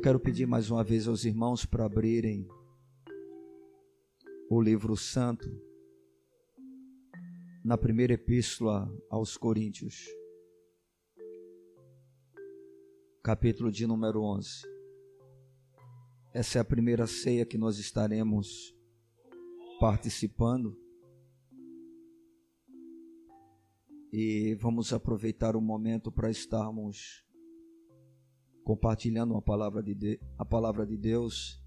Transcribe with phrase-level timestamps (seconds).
[0.00, 2.48] quero pedir mais uma vez aos irmãos para abrirem
[4.48, 5.46] o livro santo
[7.62, 10.06] na primeira epístola aos Coríntios,
[13.22, 14.62] capítulo de número 11.
[16.32, 18.74] Essa é a primeira ceia que nós estaremos
[19.78, 20.80] participando.
[24.10, 27.22] E vamos aproveitar o momento para estarmos
[28.70, 31.60] compartilhando a palavra de, de, a palavra de Deus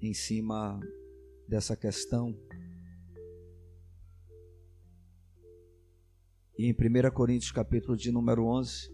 [0.00, 0.78] em cima
[1.48, 2.32] dessa questão.
[6.56, 8.88] E em 1 Coríntios capítulo de número 11,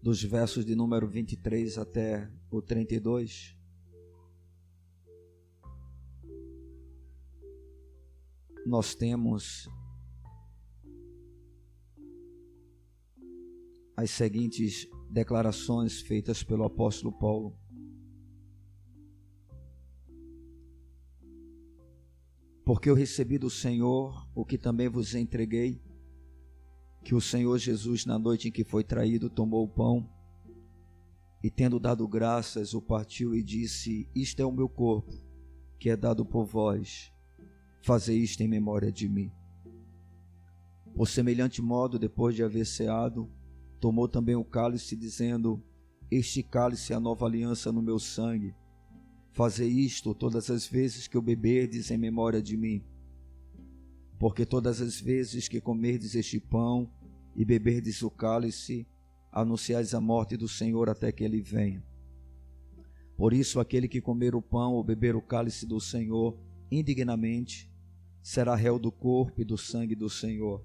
[0.00, 3.56] dos versos de número 23 até o 32,
[8.64, 9.68] nós temos
[13.96, 17.56] as seguintes declarações feitas pelo apóstolo Paulo.
[22.64, 25.80] Porque eu recebi do Senhor o que também vos entreguei,
[27.04, 30.10] que o Senhor Jesus, na noite em que foi traído, tomou o pão
[31.42, 35.12] e, tendo dado graças, o partiu e disse: Isto é o meu corpo,
[35.78, 37.12] que é dado por vós.
[37.82, 39.30] Fazei isto em memória de mim.
[40.92, 43.30] Por semelhante modo, depois de haver ceado,
[43.80, 45.62] tomou também o cálice, dizendo:
[46.10, 48.54] Este cálice é a nova aliança no meu sangue.
[49.32, 52.82] Fazei isto todas as vezes que o beberdes em memória de mim.
[54.18, 56.90] Porque todas as vezes que comerdes este pão
[57.36, 58.86] e beberdes o cálice,
[59.30, 61.84] anunciais a morte do Senhor até que ele venha.
[63.16, 66.38] Por isso, aquele que comer o pão ou beber o cálice do Senhor
[66.70, 67.70] indignamente,
[68.22, 70.64] será réu do corpo e do sangue do Senhor.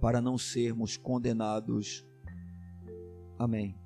[0.00, 2.06] para não sermos condenados.
[3.38, 3.78] Amém.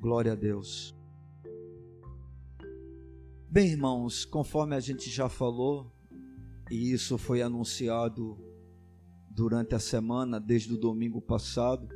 [0.00, 0.94] Glória a Deus.
[3.48, 5.92] Bem, irmãos, conforme a gente já falou,
[6.70, 8.36] e isso foi anunciado
[9.30, 11.88] durante a semana, desde o domingo passado,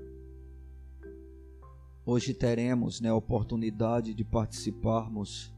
[2.05, 5.55] hoje teremos né, a oportunidade de participarmos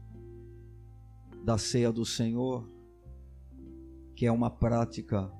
[1.43, 2.67] da ceia do Senhor,
[4.15, 5.31] que é uma prática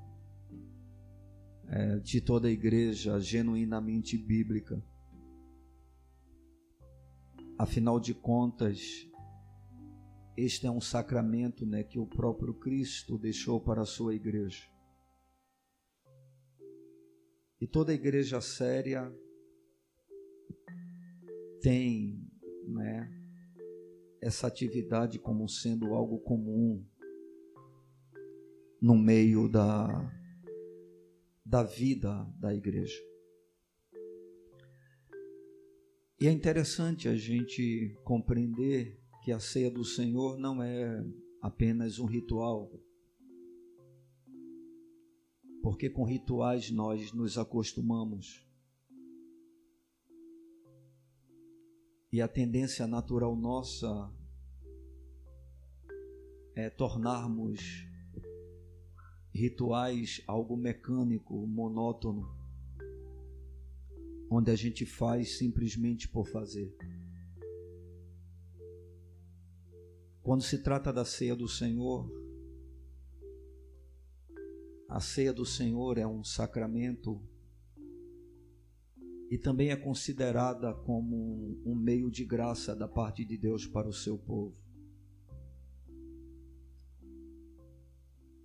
[1.71, 4.83] é, de toda a igreja genuinamente bíblica.
[7.57, 9.07] Afinal de contas,
[10.35, 14.69] este é um sacramento né, que o próprio Cristo deixou para a sua igreja.
[17.61, 19.09] E toda igreja séria
[21.61, 22.19] tem
[22.67, 23.09] né,
[24.19, 26.83] essa atividade como sendo algo comum
[28.81, 30.20] no meio da,
[31.45, 32.99] da vida da igreja.
[36.19, 41.03] E é interessante a gente compreender que a ceia do Senhor não é
[41.41, 42.71] apenas um ritual,
[45.63, 48.47] porque com rituais nós nos acostumamos.
[52.11, 54.13] E a tendência natural nossa
[56.55, 57.90] é tornarmos
[59.33, 62.29] rituais algo mecânico, monótono,
[64.29, 66.75] onde a gente faz simplesmente por fazer.
[70.21, 72.09] Quando se trata da ceia do Senhor,
[74.87, 77.21] a ceia do Senhor é um sacramento
[79.31, 83.93] e também é considerada como um meio de graça da parte de Deus para o
[83.93, 84.61] seu povo.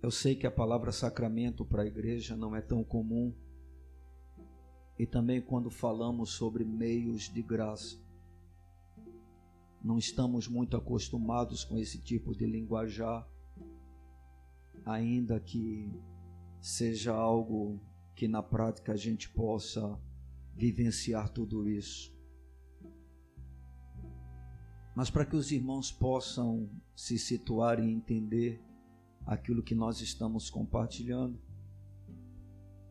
[0.01, 3.33] Eu sei que a palavra sacramento para a igreja não é tão comum.
[4.97, 7.99] E também quando falamos sobre meios de graça,
[9.83, 13.27] não estamos muito acostumados com esse tipo de linguajar,
[14.85, 15.91] ainda que
[16.59, 17.79] seja algo
[18.15, 19.99] que na prática a gente possa
[20.55, 22.15] vivenciar tudo isso.
[24.95, 28.66] Mas para que os irmãos possam se situar e entender
[29.27, 31.39] aquilo que nós estamos compartilhando.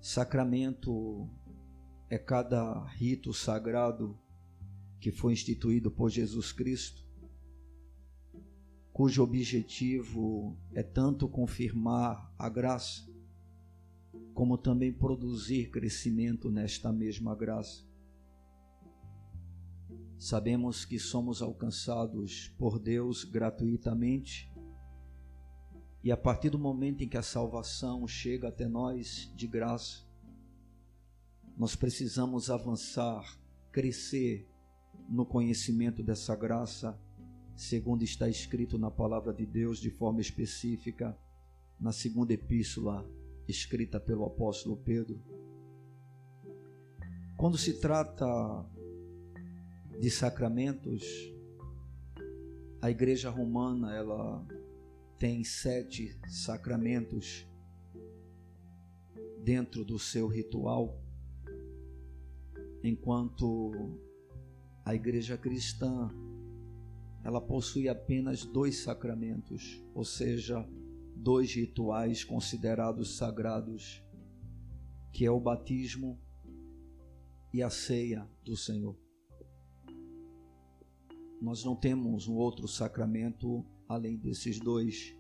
[0.01, 1.29] Sacramento
[2.09, 4.17] é cada rito sagrado
[5.01, 7.07] que foi instituído por Jesus Cristo
[8.97, 13.07] cujo objetivo é tanto confirmar a graça,
[14.33, 17.85] como também produzir crescimento nesta mesma graça.
[20.19, 24.51] Sabemos que somos alcançados por Deus gratuitamente,
[26.07, 30.05] e a partir do momento em que a salvação chega até nós de graça,
[31.59, 33.37] nós precisamos avançar,
[33.73, 34.49] crescer
[35.09, 36.97] no conhecimento dessa graça,
[37.57, 41.19] segundo está escrito na palavra de Deus de forma específica
[41.81, 43.05] na segunda epístola
[43.49, 45.21] escrita pelo apóstolo Pedro.
[47.37, 48.65] Quando se trata
[49.99, 51.03] de sacramentos,
[52.81, 54.47] a igreja romana ela
[55.19, 57.47] tem sete sacramentos
[59.43, 61.01] dentro do seu ritual,
[62.83, 63.99] enquanto
[64.85, 66.11] a igreja cristã
[67.25, 70.69] ela possui apenas dois sacramentos, ou seja,
[71.17, 74.03] dois rituais considerados sagrados,
[75.13, 76.21] que é o batismo
[77.53, 78.97] e a ceia do Senhor.
[81.41, 85.15] Nós não temos um outro sacramento além desses dois.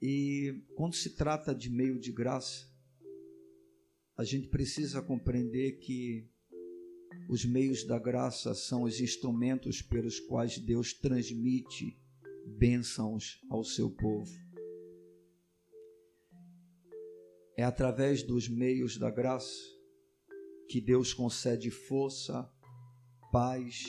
[0.00, 2.70] E quando se trata de meio de graça,
[4.16, 6.28] a gente precisa compreender que
[7.28, 11.98] os meios da graça são os instrumentos pelos quais Deus transmite
[12.46, 14.32] bênçãos ao seu povo.
[17.56, 19.54] É através dos meios da graça
[20.68, 22.48] que Deus concede força,
[23.32, 23.84] paz,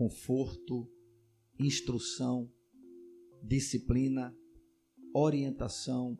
[0.00, 0.90] conforto,
[1.58, 2.50] instrução,
[3.42, 4.34] disciplina,
[5.14, 6.16] orientação,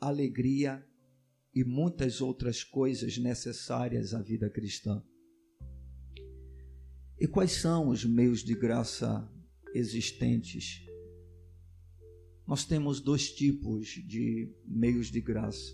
[0.00, 0.86] alegria
[1.52, 5.02] e muitas outras coisas necessárias à vida cristã.
[7.18, 9.28] E quais são os meios de graça
[9.74, 10.86] existentes
[12.46, 15.72] nós temos dois tipos de meios de graça.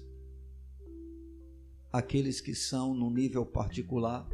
[1.90, 4.26] Aqueles que são no nível particular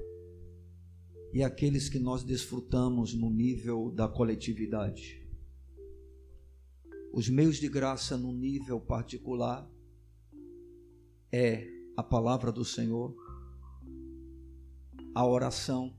[1.32, 5.22] e aqueles que nós desfrutamos no nível da coletividade.
[7.12, 9.70] Os meios de graça no nível particular
[11.30, 13.14] é a palavra do Senhor,
[15.14, 15.94] a oração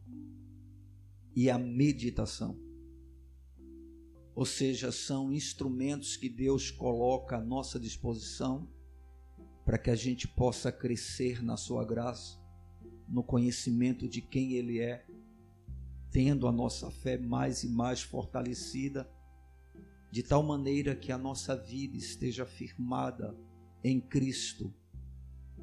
[1.35, 2.63] e a meditação
[4.35, 8.67] ou seja, são instrumentos que Deus coloca à nossa disposição
[9.63, 12.41] para que a gente possa crescer na Sua graça,
[13.07, 15.05] no conhecimento de quem Ele é,
[16.13, 19.09] tendo a nossa fé mais e mais fortalecida,
[20.11, 23.35] de tal maneira que a nossa vida esteja firmada
[23.83, 24.71] em Cristo,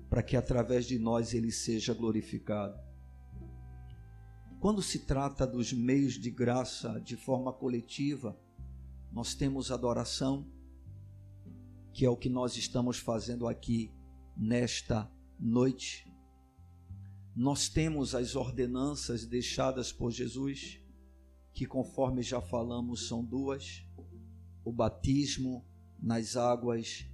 [0.09, 2.77] para que através de nós Ele seja glorificado.
[4.59, 8.37] Quando se trata dos meios de graça de forma coletiva,
[9.13, 10.51] nós temos adoração,
[11.93, 13.95] que é o que nós estamos fazendo aqui
[14.37, 15.09] nesta
[15.39, 16.10] noite.
[17.41, 20.79] Nós temos as ordenanças deixadas por Jesus,
[21.55, 23.83] que conforme já falamos são duas:
[24.63, 25.65] o batismo
[25.99, 27.07] nas águas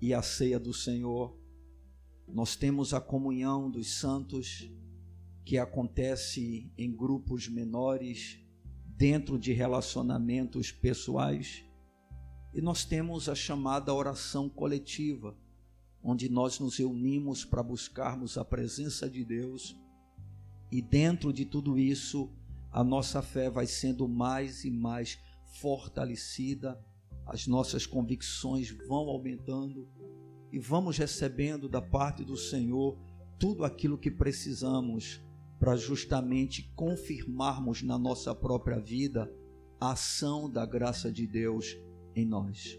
[0.00, 1.36] e a ceia do Senhor.
[2.28, 4.70] Nós temos a comunhão dos santos,
[5.44, 8.38] que acontece em grupos menores,
[8.86, 11.64] dentro de relacionamentos pessoais.
[12.54, 15.36] E nós temos a chamada oração coletiva,
[16.02, 19.76] onde nós nos reunimos para buscarmos a presença de Deus.
[20.70, 22.30] E dentro de tudo isso,
[22.70, 25.18] a nossa fé vai sendo mais e mais
[25.60, 26.82] fortalecida,
[27.26, 29.86] as nossas convicções vão aumentando
[30.50, 32.98] e vamos recebendo da parte do Senhor
[33.38, 35.20] tudo aquilo que precisamos
[35.58, 39.32] para justamente confirmarmos na nossa própria vida
[39.78, 41.76] a ação da graça de Deus
[42.14, 42.78] em nós.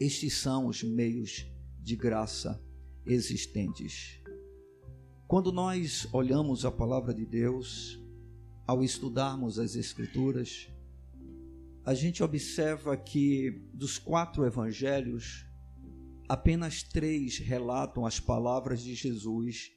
[0.00, 1.46] Estes são os meios
[1.84, 2.58] de graça
[3.04, 4.18] existentes.
[5.28, 8.00] Quando nós olhamos a palavra de Deus,
[8.66, 10.70] ao estudarmos as Escrituras,
[11.84, 15.46] a gente observa que dos quatro evangelhos,
[16.26, 19.70] apenas três relatam as palavras de Jesus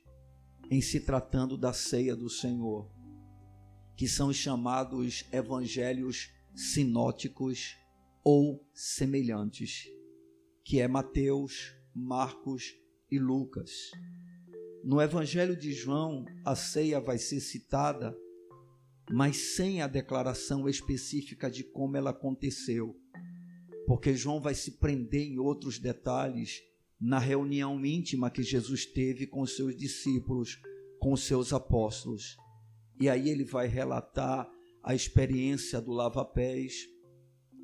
[0.71, 2.89] em se tratando da ceia do Senhor,
[3.97, 7.75] que são chamados evangelhos sinóticos
[8.23, 9.89] ou semelhantes,
[10.63, 12.75] que é Mateus, Marcos
[13.09, 13.89] e Lucas.
[14.83, 18.15] No Evangelho de João, a ceia vai ser citada,
[19.11, 22.95] mas sem a declaração específica de como ela aconteceu,
[23.87, 26.61] porque João vai se prender em outros detalhes
[27.01, 30.61] na reunião íntima que Jesus teve com seus discípulos,
[30.99, 32.37] com seus apóstolos.
[33.01, 34.47] E aí ele vai relatar
[34.83, 36.87] a experiência do lava-pés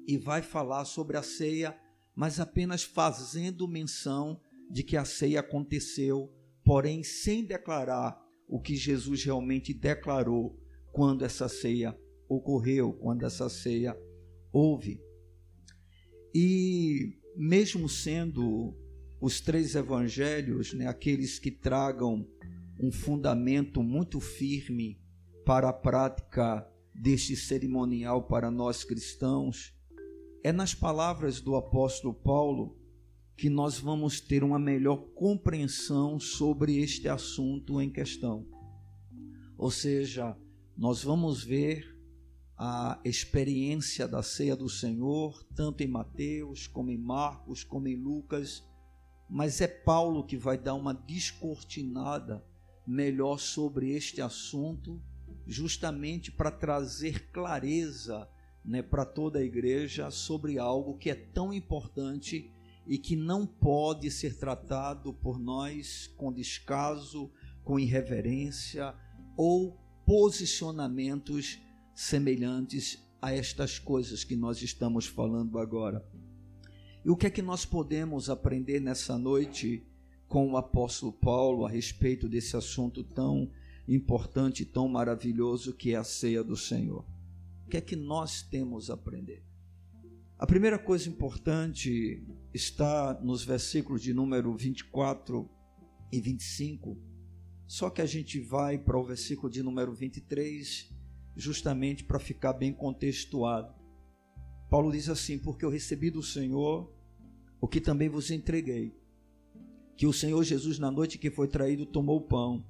[0.08, 1.78] e vai falar sobre a ceia,
[2.16, 4.40] mas apenas fazendo menção
[4.70, 6.32] de que a ceia aconteceu,
[6.64, 10.60] porém sem declarar o que Jesus realmente declarou
[10.92, 11.98] quando essa ceia
[12.30, 13.98] ocorreu, quando essa ceia
[14.52, 15.02] houve.
[16.34, 18.76] E mesmo sendo
[19.20, 22.28] os três evangelhos, né, aqueles que tragam
[22.80, 25.00] um fundamento muito firme
[25.46, 29.73] para a prática deste cerimonial para nós cristãos,
[30.44, 32.78] é nas palavras do apóstolo Paulo
[33.38, 38.46] que nós vamos ter uma melhor compreensão sobre este assunto em questão.
[39.58, 40.38] Ou seja,
[40.78, 41.98] nós vamos ver
[42.58, 48.64] a experiência da ceia do Senhor, tanto em Mateus, como em Marcos, como em Lucas,
[49.30, 52.46] mas é Paulo que vai dar uma descortinada
[52.86, 55.02] melhor sobre este assunto,
[55.48, 58.30] justamente para trazer clareza
[58.64, 62.52] né, para toda a igreja sobre algo que é tão importante
[62.86, 67.32] e que não pode ser tratado por nós com descaso,
[67.64, 68.94] com irreverência
[69.38, 71.62] ou posicionamentos
[71.94, 76.06] semelhantes a estas coisas que nós estamos falando agora.
[77.06, 79.86] E o que é que nós podemos aprender nessa noite
[80.28, 83.50] com o apóstolo Paulo a respeito desse assunto tão
[83.88, 87.06] importante, tão maravilhoso que é a ceia do Senhor?
[87.74, 89.44] Que é que nós temos a aprender?
[90.38, 95.50] A primeira coisa importante está nos versículos de número 24
[96.12, 96.96] e 25,
[97.66, 100.94] só que a gente vai para o versículo de número 23,
[101.36, 103.74] justamente para ficar bem contextuado.
[104.70, 106.94] Paulo diz assim: Porque eu recebi do Senhor
[107.60, 108.96] o que também vos entreguei,
[109.98, 112.64] que o Senhor Jesus, na noite que foi traído, tomou o pão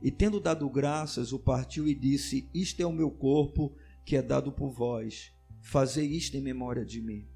[0.00, 3.74] e, tendo dado graças, o partiu e disse: Isto é o meu corpo
[4.06, 5.32] que é dado por vós.
[5.60, 7.26] Fazei isto em memória de mim.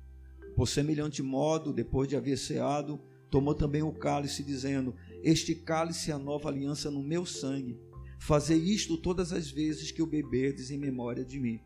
[0.54, 6.14] Por semelhante modo, depois de haver ceado, tomou também o cálice, dizendo: Este cálice é
[6.14, 7.80] a nova aliança no meu sangue.
[8.20, 11.60] Fazei isto todas as vezes que o beberdes em memória de mim.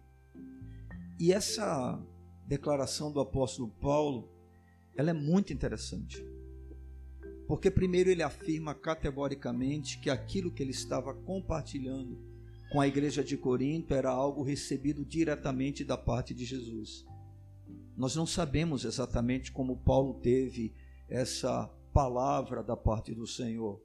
[1.21, 2.03] E essa
[2.47, 4.31] declaração do apóstolo Paulo,
[4.97, 6.25] ela é muito interessante.
[7.47, 12.34] Porque primeiro ele afirma categoricamente que aquilo que ele estava compartilhando
[12.75, 17.07] com a igreja de Corinto era algo recebido diretamente da parte de Jesus.
[17.97, 20.75] Nós não sabemos exatamente como Paulo teve
[21.09, 23.81] essa palavra da parte do Senhor.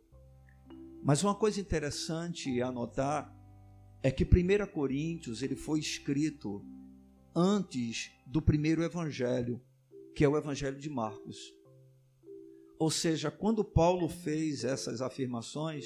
[1.04, 3.32] Mas uma coisa interessante a notar
[4.02, 6.66] é que 1 Coríntios ele foi escrito
[7.36, 9.62] antes do primeiro evangelho,
[10.16, 11.38] que é o evangelho de Marcos.
[12.80, 15.86] Ou seja, quando Paulo fez essas afirmações,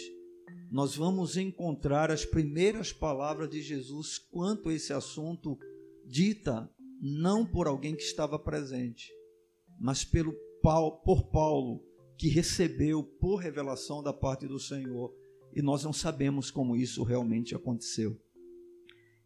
[0.74, 5.56] nós vamos encontrar as primeiras palavras de Jesus quanto a esse assunto,
[6.04, 6.68] dita
[7.00, 9.12] não por alguém que estava presente,
[9.80, 10.34] mas pelo
[11.06, 11.86] por Paulo,
[12.18, 15.14] que recebeu por revelação da parte do Senhor,
[15.56, 18.20] e nós não sabemos como isso realmente aconteceu.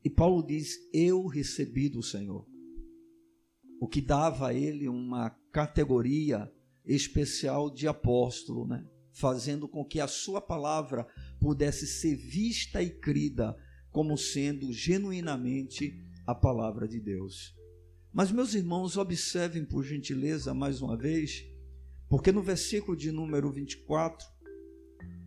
[0.04, 2.46] E Paulo diz: Eu recebi do Senhor,
[3.80, 6.52] o que dava a ele uma categoria
[6.84, 8.86] especial de apóstolo, né?
[9.18, 11.08] fazendo com que a sua palavra
[11.40, 13.56] pudesse ser vista e crida
[13.92, 17.56] como sendo genuinamente a palavra de Deus.
[18.14, 21.46] Mas, meus irmãos, observem por gentileza mais uma vez,
[22.10, 24.26] porque no versículo de número 24,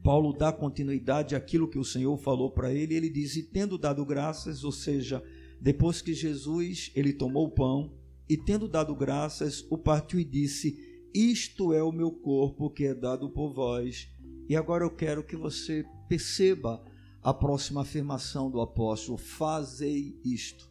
[0.02, 4.04] Paulo dá continuidade àquilo que o Senhor falou para ele, ele diz: "E tendo dado
[4.04, 5.22] graças", ou seja,
[5.60, 7.94] depois que Jesus, ele tomou o pão
[8.28, 10.78] e tendo dado graças, o partiu e disse:
[11.14, 14.08] "Isto é o meu corpo que é dado por vós".
[14.50, 16.84] E agora eu quero que você Perceba
[17.22, 20.68] a próxima afirmação do apóstolo: fazei isto.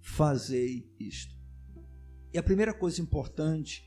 [0.00, 1.34] Fazei isto.
[2.32, 3.84] E a primeira coisa importante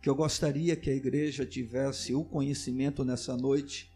[0.00, 3.92] que eu gostaria que a igreja tivesse o conhecimento nessa noite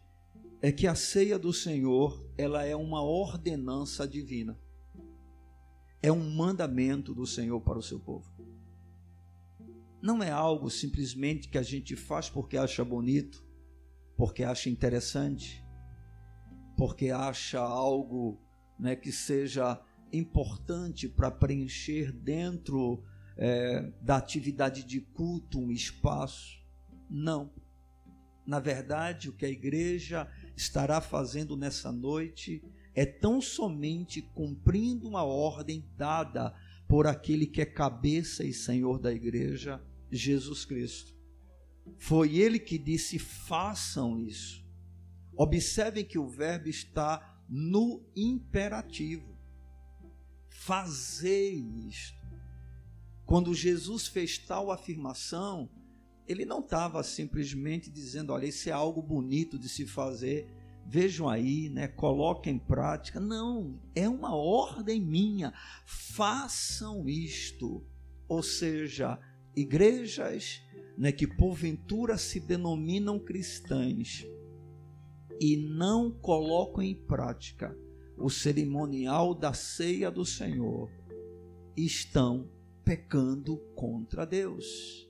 [0.61, 4.59] é que a ceia do Senhor, ela é uma ordenança divina.
[6.03, 8.29] É um mandamento do Senhor para o seu povo.
[10.01, 13.49] Não é algo simplesmente que a gente faz porque acha bonito,
[14.21, 15.65] porque acha interessante,
[16.77, 18.39] porque acha algo
[18.77, 19.81] né, que seja
[20.13, 23.03] importante para preencher dentro
[23.35, 26.63] é, da atividade de culto um espaço.
[27.09, 27.51] Não.
[28.45, 32.63] Na verdade, o que a igreja estará fazendo nessa noite
[32.93, 36.53] é tão somente cumprindo uma ordem dada
[36.87, 41.20] por aquele que é cabeça e senhor da igreja, Jesus Cristo.
[41.97, 44.63] Foi ele que disse: façam isso.
[45.35, 49.31] Observem que o verbo está no imperativo.
[50.49, 51.51] fazer
[51.89, 52.21] isto.
[53.25, 55.69] Quando Jesus fez tal afirmação,
[56.27, 60.47] ele não estava simplesmente dizendo, olha, isso é algo bonito de se fazer,
[60.85, 63.19] vejam aí, né, coloquem em prática.
[63.19, 65.53] Não, é uma ordem minha,
[65.85, 67.83] façam isto.
[68.27, 69.19] Ou seja,
[69.55, 70.61] igrejas
[70.97, 74.25] né, que porventura se denominam cristãs
[75.39, 77.75] e não colocam em prática
[78.17, 80.91] o cerimonial da ceia do Senhor,
[81.75, 82.49] estão
[82.83, 85.09] pecando contra Deus.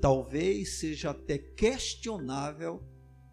[0.00, 2.82] Talvez seja até questionável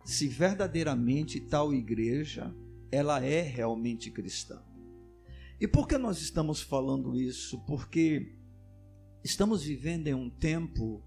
[0.04, 2.56] se verdadeiramente tal igreja
[2.92, 4.64] ela é realmente cristã.
[5.60, 7.64] E por que nós estamos falando isso?
[7.66, 8.36] Porque
[9.26, 11.04] estamos vivendo em um tempo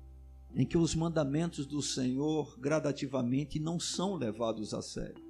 [0.52, 5.24] em que os mandamentos do Senhor gradativamente não são levados a sério.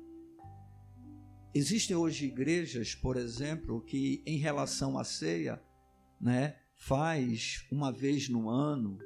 [1.54, 5.62] Existem hoje igrejas, por exemplo, que em relação à ceia,
[6.18, 8.96] né, faz uma vez no ano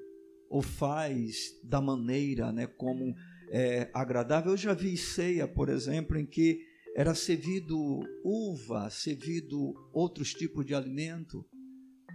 [0.48, 3.16] ou faz da maneira, né, como
[3.50, 4.52] é agradável.
[4.52, 6.60] Eu já vi ceia, por exemplo, em que
[6.94, 11.44] era servido uva, servido outros tipos de alimento,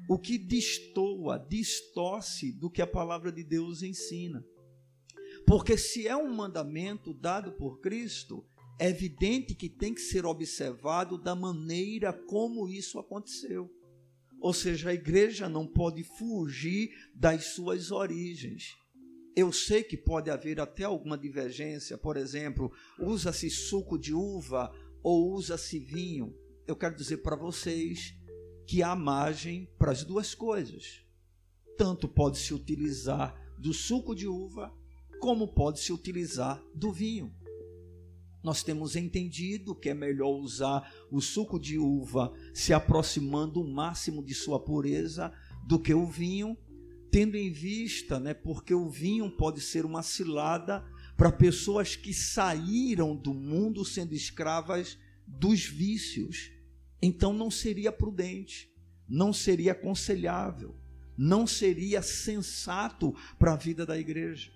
[0.07, 4.43] o que destoa, distorce do que a palavra de Deus ensina.
[5.45, 8.45] Porque se é um mandamento dado por Cristo,
[8.79, 13.69] é evidente que tem que ser observado da maneira como isso aconteceu.
[14.39, 18.75] Ou seja, a igreja não pode fugir das suas origens.
[19.35, 24.71] Eu sei que pode haver até alguma divergência, por exemplo, usa-se suco de uva
[25.03, 26.35] ou usa-se vinho.
[26.67, 28.15] Eu quero dizer para vocês
[28.67, 30.99] que há margem para as duas coisas.
[31.77, 34.71] Tanto pode se utilizar do suco de uva,
[35.21, 37.33] como pode se utilizar do vinho.
[38.43, 44.21] Nós temos entendido que é melhor usar o suco de uva se aproximando o máximo
[44.21, 45.33] de sua pureza
[45.65, 46.57] do que o vinho,
[47.09, 53.15] tendo em vista, né, porque o vinho pode ser uma cilada para pessoas que saíram
[53.15, 56.51] do mundo sendo escravas dos vícios.
[57.01, 58.71] Então não seria prudente,
[59.07, 60.75] não seria aconselhável,
[61.17, 64.51] não seria sensato para a vida da igreja,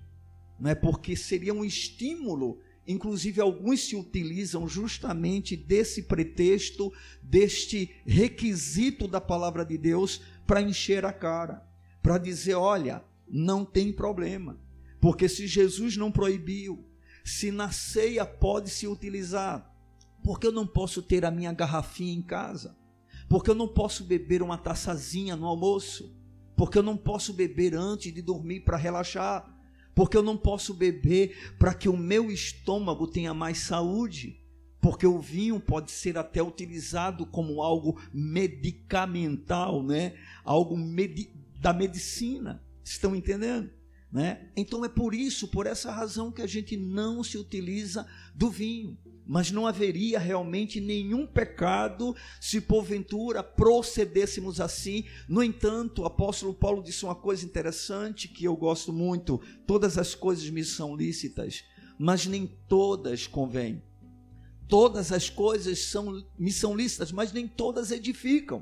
[0.59, 2.59] não é porque seria um estímulo.
[2.87, 11.05] Inclusive, alguns se utilizam justamente desse pretexto, deste requisito da palavra de Deus, para encher
[11.05, 11.65] a cara,
[12.01, 14.59] para dizer: olha, não tem problema,
[14.99, 16.85] porque se Jesus não proibiu,
[17.23, 19.70] se na ceia pode se utilizar,
[20.23, 22.77] porque eu não posso ter a minha garrafinha em casa?
[23.27, 26.15] Porque eu não posso beber uma taçazinha no almoço?
[26.55, 29.57] Porque eu não posso beber antes de dormir para relaxar?
[29.95, 34.39] Porque eu não posso beber para que o meu estômago tenha mais saúde?
[34.79, 40.15] Porque o vinho pode ser até utilizado como algo medicamental, né?
[40.43, 42.63] Algo medi da medicina.
[42.83, 43.69] Estão entendendo?
[44.11, 44.51] Né?
[44.57, 48.05] Então é por isso, por essa razão que a gente não se utiliza
[48.35, 48.97] do vinho
[49.31, 55.05] mas não haveria realmente nenhum pecado se porventura procedêssemos assim.
[55.25, 60.13] No entanto, o apóstolo Paulo disse uma coisa interessante que eu gosto muito: todas as
[60.13, 61.63] coisas me são lícitas,
[61.97, 63.81] mas nem todas convêm.
[64.67, 68.61] Todas as coisas são, me são lícitas, mas nem todas edificam.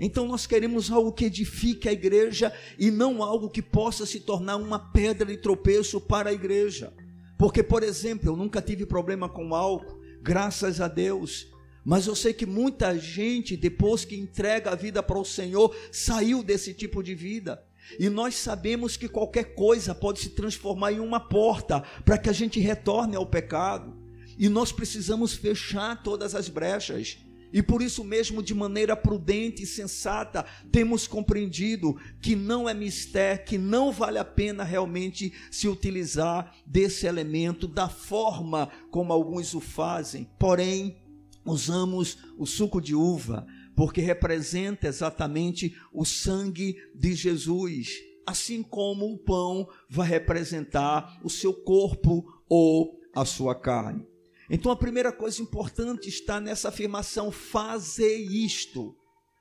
[0.00, 4.56] Então nós queremos algo que edifique a igreja e não algo que possa se tornar
[4.56, 6.92] uma pedra de tropeço para a igreja.
[7.40, 11.48] Porque, por exemplo, eu nunca tive problema com álcool, graças a Deus.
[11.84, 16.42] Mas eu sei que muita gente, depois que entrega a vida para o Senhor, saiu
[16.42, 17.64] desse tipo de vida.
[17.98, 22.32] E nós sabemos que qualquer coisa pode se transformar em uma porta para que a
[22.32, 23.96] gente retorne ao pecado.
[24.38, 27.18] E nós precisamos fechar todas as brechas.
[27.52, 33.44] E por isso mesmo, de maneira prudente e sensata, temos compreendido que não é mistério,
[33.44, 39.60] que não vale a pena realmente se utilizar desse elemento da forma como alguns o
[39.60, 40.28] fazem.
[40.38, 40.96] Porém,
[41.44, 47.94] usamos o suco de uva, porque representa exatamente o sangue de Jesus,
[48.26, 54.09] assim como o pão vai representar o seu corpo ou a sua carne.
[54.50, 58.96] Então a primeira coisa importante está nessa afirmação: fazer isto.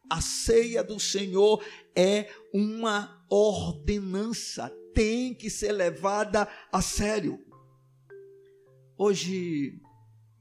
[0.07, 1.63] A ceia do Senhor
[1.95, 7.39] é uma ordenança, tem que ser levada a sério.
[8.97, 9.79] Hoje,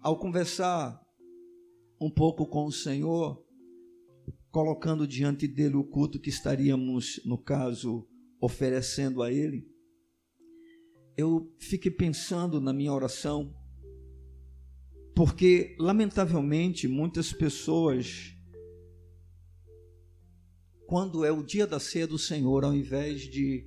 [0.01, 0.99] ao conversar
[2.01, 3.45] um pouco com o Senhor,
[4.51, 8.09] colocando diante dele o culto que estaríamos, no caso,
[8.41, 9.69] oferecendo a ele,
[11.17, 13.55] eu fiquei pensando na minha oração
[15.19, 18.37] porque, lamentavelmente, muitas pessoas
[20.87, 23.67] quando é o dia da ceia do Senhor, ao invés de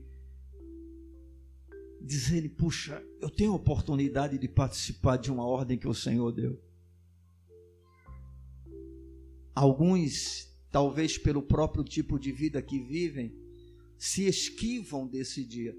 [2.00, 6.58] dizer, puxa, eu tenho a oportunidade de participar de uma ordem que o Senhor deu.
[9.54, 13.36] Alguns, talvez pelo próprio tipo de vida que vivem,
[13.98, 15.76] se esquivam desse dia.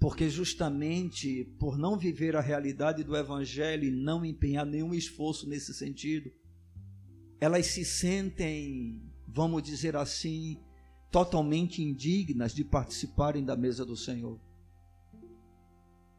[0.00, 5.74] Porque justamente por não viver a realidade do Evangelho e não empenhar nenhum esforço nesse
[5.74, 6.32] sentido,
[7.38, 10.58] elas se sentem, vamos dizer assim,
[11.10, 14.40] totalmente indignas de participarem da mesa do Senhor.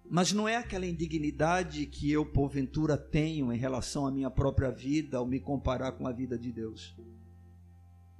[0.07, 5.17] Mas não é aquela indignidade que eu, porventura, tenho em relação à minha própria vida
[5.17, 6.95] ao me comparar com a vida de Deus.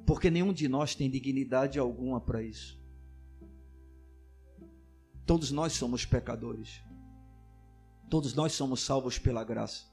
[0.08, 2.81] Porque nenhum de nós tem dignidade alguma para isso.
[5.26, 6.82] Todos nós somos pecadores.
[8.10, 9.86] Todos nós somos salvos pela graça.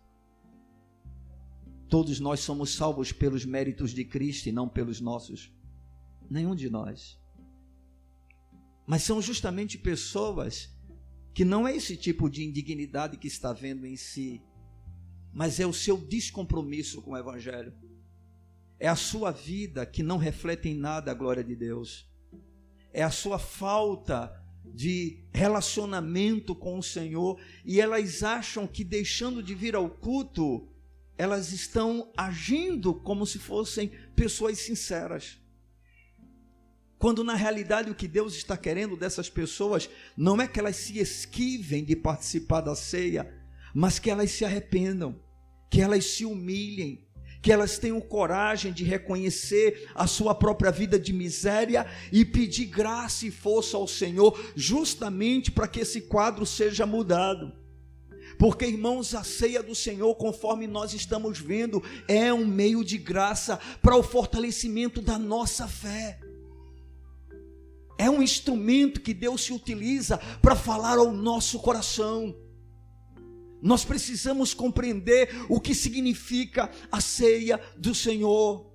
[1.88, 5.52] Todos nós somos salvos pelos méritos de Cristo e não pelos nossos.
[6.28, 7.18] Nenhum de nós.
[8.86, 10.70] Mas são justamente pessoas
[11.34, 14.42] que não é esse tipo de indignidade que está vendo em si,
[15.32, 17.72] mas é o seu descompromisso com o Evangelho.
[18.80, 22.10] É a sua vida que não reflete em nada a glória de Deus.
[22.92, 24.32] É a sua falta
[24.74, 30.68] de relacionamento com o Senhor e elas acham que deixando de vir ao culto,
[31.16, 35.38] elas estão agindo como se fossem pessoas sinceras.
[36.98, 40.98] Quando na realidade o que Deus está querendo dessas pessoas não é que elas se
[40.98, 43.32] esquivem de participar da ceia,
[43.74, 45.20] mas que elas se arrependam,
[45.70, 47.07] que elas se humilhem,
[47.40, 53.26] que elas tenham coragem de reconhecer a sua própria vida de miséria e pedir graça
[53.26, 57.52] e força ao Senhor, justamente para que esse quadro seja mudado.
[58.38, 63.58] Porque, irmãos, a ceia do Senhor, conforme nós estamos vendo, é um meio de graça
[63.82, 66.20] para o fortalecimento da nossa fé
[67.98, 72.34] é um instrumento que Deus se utiliza para falar ao nosso coração.
[73.62, 78.68] Nós precisamos compreender o que significa a ceia do Senhor.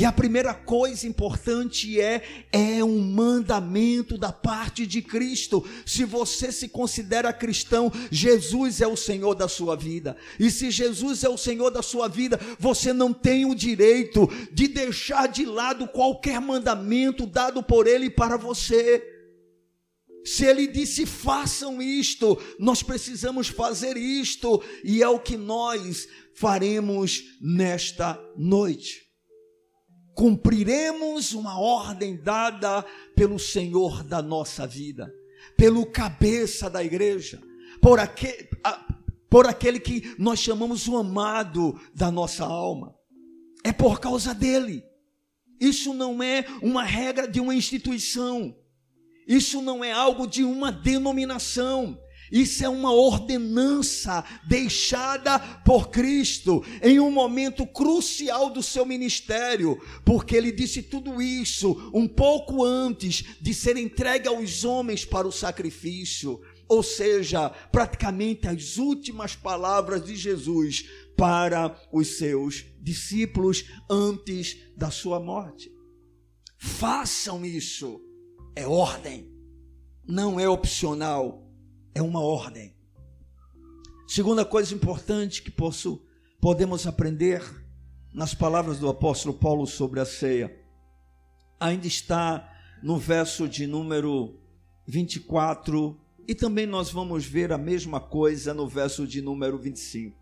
[0.00, 5.62] E a primeira coisa importante é é um mandamento da parte de Cristo.
[5.84, 10.16] Se você se considera cristão, Jesus é o Senhor da sua vida.
[10.38, 14.68] E se Jesus é o Senhor da sua vida, você não tem o direito de
[14.68, 19.19] deixar de lado qualquer mandamento dado por ele para você.
[20.24, 27.22] Se ele disse façam isto, nós precisamos fazer isto, e é o que nós faremos
[27.40, 29.10] nesta noite
[30.20, 32.84] cumpriremos uma ordem dada
[33.16, 35.10] pelo Senhor da nossa vida,
[35.56, 37.40] pelo cabeça da igreja,
[37.80, 38.46] por, aquele,
[39.30, 42.94] por aquele que nós chamamos o amado da nossa alma.
[43.64, 44.82] É por causa dele.
[45.58, 48.54] Isso não é uma regra de uma instituição.
[49.30, 51.96] Isso não é algo de uma denominação.
[52.32, 60.34] Isso é uma ordenança deixada por Cristo em um momento crucial do seu ministério, porque
[60.34, 66.40] ele disse tudo isso um pouco antes de ser entregue aos homens para o sacrifício,
[66.68, 75.20] ou seja, praticamente as últimas palavras de Jesus para os seus discípulos antes da sua
[75.20, 75.70] morte.
[76.58, 78.09] Façam isso,
[78.60, 79.26] é ordem,
[80.06, 81.50] não é opcional
[81.94, 82.74] é uma ordem.
[84.06, 86.04] Segunda coisa importante que posso,
[86.40, 87.42] podemos aprender
[88.12, 90.54] nas palavras do apóstolo Paulo sobre a ceia,
[91.58, 94.38] ainda está no verso de número
[94.86, 100.16] 24, e também nós vamos ver a mesma coisa no verso de número 25.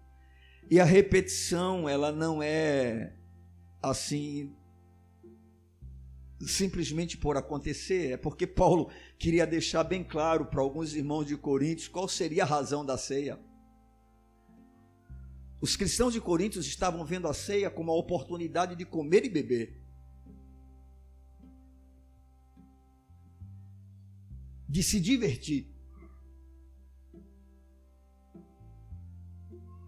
[0.70, 3.14] E a repetição, ela não é
[3.82, 4.54] assim
[6.46, 11.88] simplesmente por acontecer, é porque Paulo queria deixar bem claro para alguns irmãos de Coríntios
[11.88, 13.38] qual seria a razão da ceia.
[15.60, 19.82] Os cristãos de Coríntios estavam vendo a ceia como a oportunidade de comer e beber.
[24.68, 25.74] De se divertir.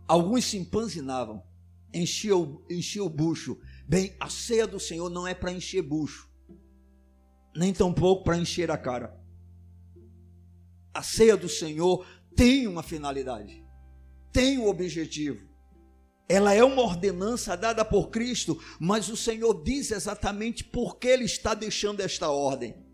[0.08, 1.40] Alguns se empanzinavam,
[1.94, 3.60] enchiam, enchiam o bucho.
[3.86, 6.29] Bem, a ceia do Senhor não é para encher bucho
[7.54, 9.18] nem tampouco para encher a cara.
[10.92, 13.64] A ceia do Senhor tem uma finalidade,
[14.32, 15.48] tem um objetivo.
[16.28, 21.24] Ela é uma ordenança dada por Cristo, mas o Senhor diz exatamente por que Ele
[21.24, 22.89] está deixando esta ordem.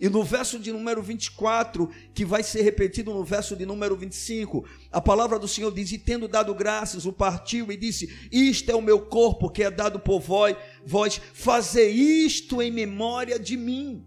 [0.00, 4.66] E no verso de número 24, que vai ser repetido no verso de número 25,
[4.90, 8.74] a palavra do Senhor diz: E tendo dado graças, o partiu e disse: Isto é
[8.74, 14.06] o meu corpo que é dado por vós, vós fazer isto em memória de mim.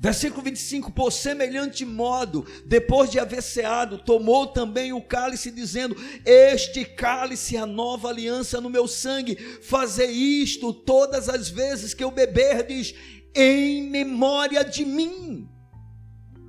[0.00, 6.84] Versículo 25: Por semelhante modo, depois de haver ceado, tomou também o cálice, dizendo: Este
[6.84, 12.10] cálice é a nova aliança no meu sangue, fazer isto todas as vezes que eu
[12.10, 12.92] beberdes
[13.34, 15.48] em memória de mim.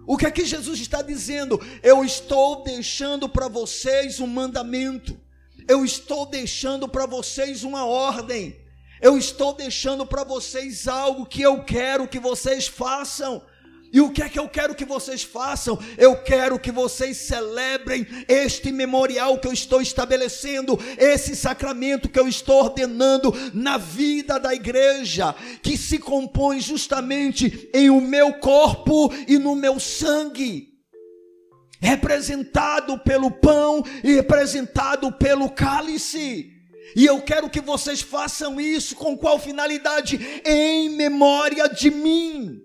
[0.07, 1.59] O que é que Jesus está dizendo?
[1.81, 5.19] Eu estou deixando para vocês um mandamento,
[5.67, 8.55] eu estou deixando para vocês uma ordem,
[9.01, 13.41] eu estou deixando para vocês algo que eu quero que vocês façam.
[13.95, 15.79] E o que é que eu quero que vocês façam?
[15.97, 22.27] Eu quero que vocês celebrem este memorial que eu estou estabelecendo, esse sacramento que eu
[22.27, 29.39] estou ordenando na vida da igreja, que se compõe justamente em o meu corpo e
[29.39, 30.73] no meu sangue
[31.79, 36.51] representado pelo pão e representado pelo cálice.
[36.97, 40.41] E eu quero que vocês façam isso com qual finalidade?
[40.43, 42.64] Em memória de mim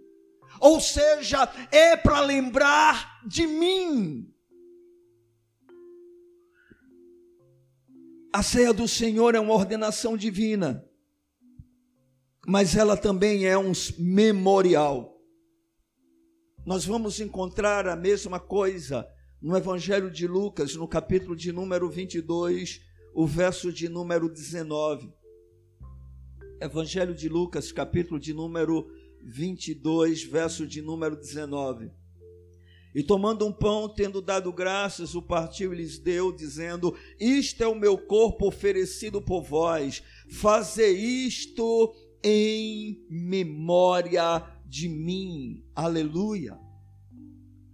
[0.61, 4.31] ou seja, é para lembrar de mim.
[8.33, 10.87] A ceia do Senhor é uma ordenação divina,
[12.47, 15.19] mas ela também é um memorial.
[16.65, 19.09] Nós vamos encontrar a mesma coisa
[19.41, 22.81] no Evangelho de Lucas, no capítulo de número 22,
[23.15, 25.13] o verso de número 19.
[26.61, 28.87] Evangelho de Lucas, capítulo de número
[29.25, 31.91] 22, verso de número 19.
[32.95, 37.69] E tomando um pão, tendo dado graças, o partiu e lhes deu, dizendo: Isto é
[37.69, 45.65] o meu corpo oferecido por vós, fazer isto em memória de mim.
[45.75, 46.59] Aleluia.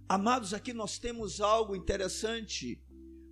[0.07, 2.81] Amados, aqui nós temos algo interessante,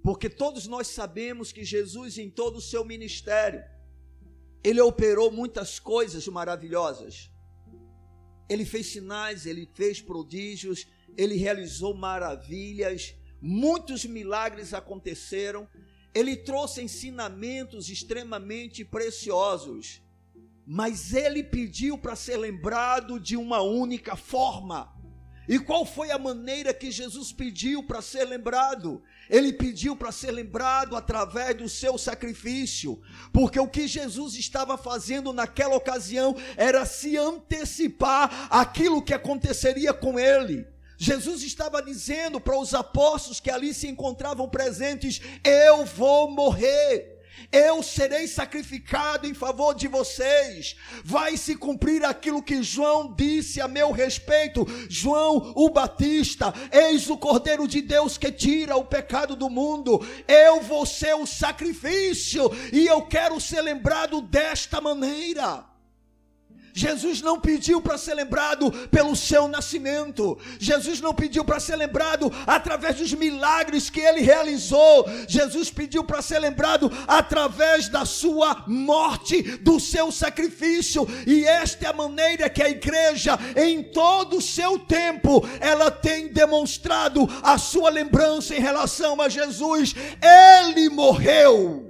[0.04, 3.64] porque todos nós sabemos que Jesus, em todo o seu ministério,
[4.64, 7.32] ele operou muitas coisas maravilhosas.
[8.48, 15.68] Ele fez sinais, ele fez prodígios, ele realizou maravilhas, muitos milagres aconteceram.
[16.14, 20.02] Ele trouxe ensinamentos extremamente preciosos,
[20.66, 24.95] mas ele pediu para ser lembrado de uma única forma.
[25.48, 29.02] E qual foi a maneira que Jesus pediu para ser lembrado?
[29.30, 35.32] Ele pediu para ser lembrado através do seu sacrifício, porque o que Jesus estava fazendo
[35.32, 40.68] naquela ocasião era se antecipar aquilo que aconteceria com ele.
[40.98, 47.15] Jesus estava dizendo para os apóstolos que ali se encontravam presentes: Eu vou morrer
[47.52, 50.76] eu serei sacrificado em favor de vocês.
[51.04, 54.66] Vai se cumprir aquilo que João disse a meu respeito.
[54.90, 60.06] João o Batista, eis o Cordeiro de Deus que tira o pecado do mundo.
[60.28, 65.75] Eu vou ser o sacrifício e eu quero ser lembrado desta maneira.
[66.76, 70.38] Jesus não pediu para ser lembrado pelo seu nascimento.
[70.60, 75.06] Jesus não pediu para ser lembrado através dos milagres que ele realizou.
[75.26, 81.08] Jesus pediu para ser lembrado através da sua morte, do seu sacrifício.
[81.26, 86.28] E esta é a maneira que a igreja, em todo o seu tempo, ela tem
[86.28, 89.96] demonstrado a sua lembrança em relação a Jesus.
[90.22, 91.90] Ele morreu.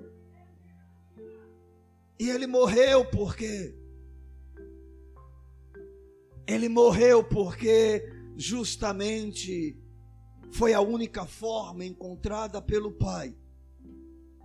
[2.20, 3.74] E ele morreu porque
[6.48, 8.04] ele morreu porque
[8.36, 9.78] justamente
[10.52, 13.36] foi a única forma encontrada pelo Pai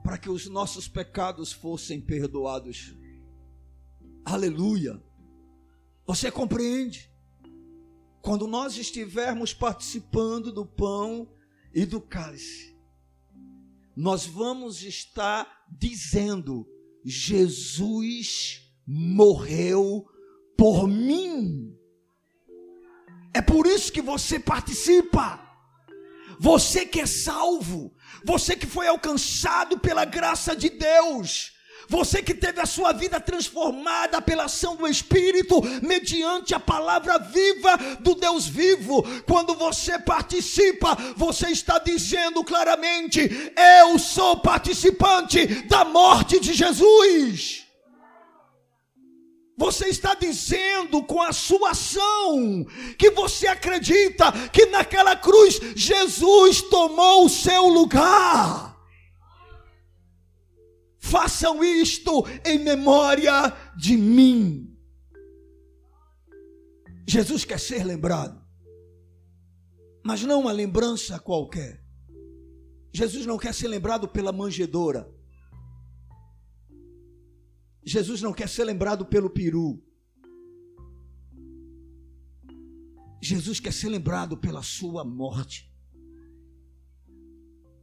[0.03, 2.97] para que os nossos pecados fossem perdoados.
[4.25, 5.01] Aleluia.
[6.07, 7.11] Você compreende?
[8.23, 11.33] Quando nós estivermos participando do pão
[11.73, 12.77] e do cálice,
[13.97, 16.67] nós vamos estar dizendo:
[17.05, 20.07] Jesus morreu
[20.57, 21.80] por mim.
[23.33, 25.41] É por isso que você participa.
[26.39, 27.93] Você que é salvo,
[28.25, 31.53] você que foi alcançado pela graça de Deus,
[31.87, 37.77] você que teve a sua vida transformada pela ação do Espírito, mediante a palavra viva
[38.01, 43.21] do Deus vivo, quando você participa, você está dizendo claramente:
[43.83, 47.67] Eu sou participante da morte de Jesus.
[49.57, 52.65] Você está dizendo com a sua ação
[52.99, 58.71] que você acredita que naquela cruz Jesus tomou o seu lugar.
[60.99, 64.67] Façam isto em memória de mim.
[67.07, 68.41] Jesus quer ser lembrado,
[70.05, 71.83] mas não uma lembrança qualquer.
[72.93, 75.13] Jesus não quer ser lembrado pela manjedoura.
[77.85, 79.83] Jesus não quer ser lembrado pelo peru.
[83.23, 85.71] Jesus quer ser lembrado pela sua morte.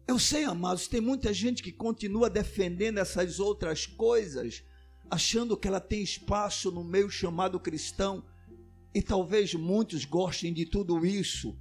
[0.07, 4.63] Eu sei, amados, tem muita gente que continua defendendo essas outras coisas,
[5.12, 8.25] achando que ela tem espaço no meio chamado cristão,
[8.95, 11.60] e talvez muitos gostem de tudo isso.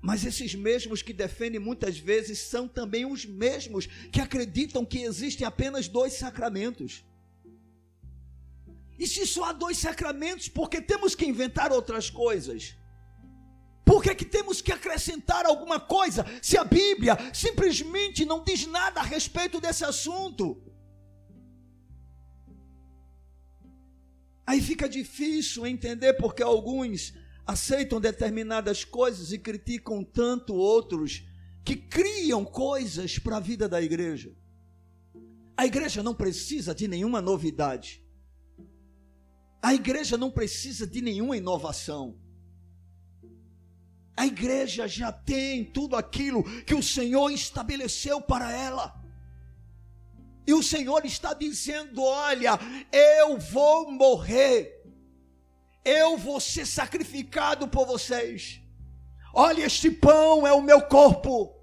[0.00, 5.46] Mas esses mesmos que defendem muitas vezes são também os mesmos que acreditam que existem
[5.46, 7.04] apenas dois sacramentos.
[9.00, 12.76] E se só há dois sacramentos, por que temos que inventar outras coisas?
[13.82, 19.00] Por que, que temos que acrescentar alguma coisa se a Bíblia simplesmente não diz nada
[19.00, 20.62] a respeito desse assunto?
[24.46, 27.14] Aí fica difícil entender porque alguns
[27.46, 31.24] aceitam determinadas coisas e criticam tanto outros
[31.64, 34.36] que criam coisas para a vida da igreja.
[35.56, 37.99] A igreja não precisa de nenhuma novidade.
[39.62, 42.16] A igreja não precisa de nenhuma inovação.
[44.16, 49.00] A igreja já tem tudo aquilo que o Senhor estabeleceu para ela.
[50.46, 52.58] E o Senhor está dizendo: Olha,
[52.92, 54.82] eu vou morrer,
[55.84, 58.60] eu vou ser sacrificado por vocês.
[59.32, 61.59] Olha, este pão é o meu corpo.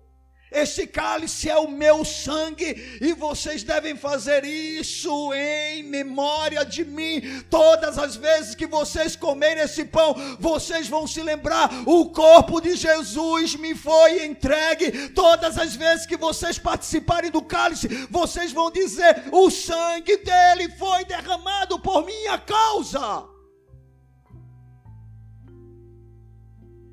[0.51, 7.21] Este cálice é o meu sangue, e vocês devem fazer isso em memória de mim.
[7.49, 12.75] Todas as vezes que vocês comerem esse pão, vocês vão se lembrar: o corpo de
[12.77, 15.09] Jesus me foi entregue.
[15.09, 21.03] Todas as vezes que vocês participarem do cálice, vocês vão dizer: o sangue dele foi
[21.03, 23.27] derramado por minha causa.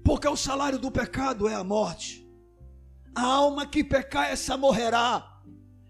[0.04, 2.23] Porque o salário do pecado é a morte.
[3.14, 5.30] A alma que pecar, essa morrerá.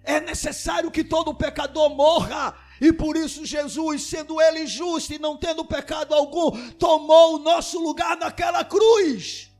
[0.02, 2.54] É necessário que todo pecador morra.
[2.80, 7.82] E por isso Jesus, sendo ele justo e não tendo pecado algum, tomou o nosso
[7.82, 9.50] lugar naquela cruz.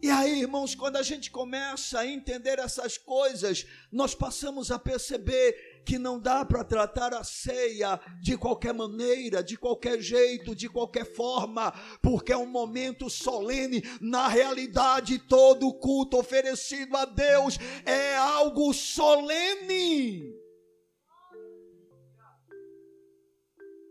[0.00, 5.67] E aí, irmãos, quando a gente começa a entender essas coisas, nós passamos a perceber
[5.88, 11.06] que não dá para tratar a ceia de qualquer maneira, de qualquer jeito, de qualquer
[11.06, 11.72] forma,
[12.02, 13.82] porque é um momento solene.
[13.98, 20.30] Na realidade, todo culto oferecido a Deus é algo solene.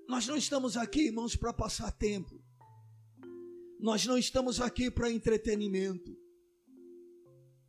[0.07, 2.39] Nós não estamos aqui, irmãos, para passar tempo.
[3.79, 6.15] Nós não estamos aqui para entretenimento.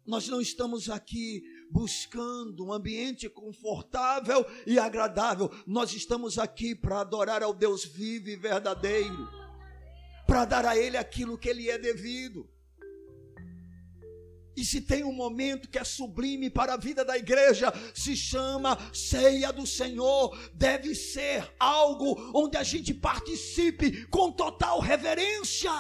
[0.07, 5.51] Nós não estamos aqui buscando um ambiente confortável e agradável.
[5.67, 9.29] Nós estamos aqui para adorar ao Deus vivo e verdadeiro,
[10.27, 12.49] para dar a Ele aquilo que Ele é devido.
[14.59, 18.77] E se tem um momento que é sublime para a vida da igreja, se chama
[18.93, 25.71] ceia do Senhor, deve ser algo onde a gente participe com total reverência.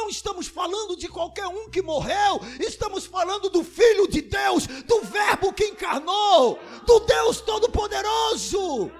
[0.00, 5.02] Não estamos falando de qualquer um que morreu, estamos falando do Filho de Deus, do
[5.02, 8.90] Verbo que encarnou, do Deus Todo-Poderoso.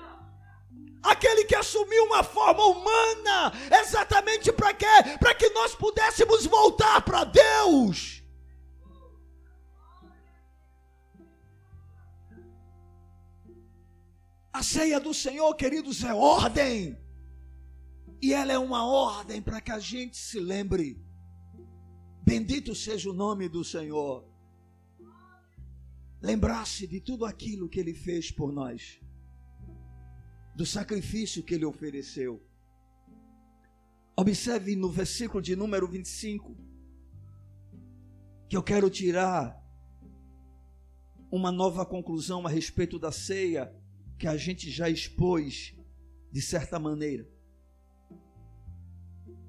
[1.03, 5.17] Aquele que assumiu uma forma humana, exatamente para quê?
[5.19, 8.23] Para que nós pudéssemos voltar para Deus.
[14.53, 16.99] A ceia do Senhor, queridos, é ordem.
[18.23, 21.03] E ela é uma ordem para que a gente se lembre.
[22.23, 24.29] Bendito seja o nome do Senhor.
[26.21, 29.01] Lembrar-se de tudo aquilo que Ele fez por nós,
[30.55, 32.45] do sacrifício que Ele ofereceu.
[34.15, 36.55] Observe no versículo de número 25,
[38.51, 39.59] que eu quero tirar
[41.31, 43.75] uma nova conclusão a respeito da ceia
[44.19, 45.75] que a gente já expôs
[46.31, 47.40] de certa maneira.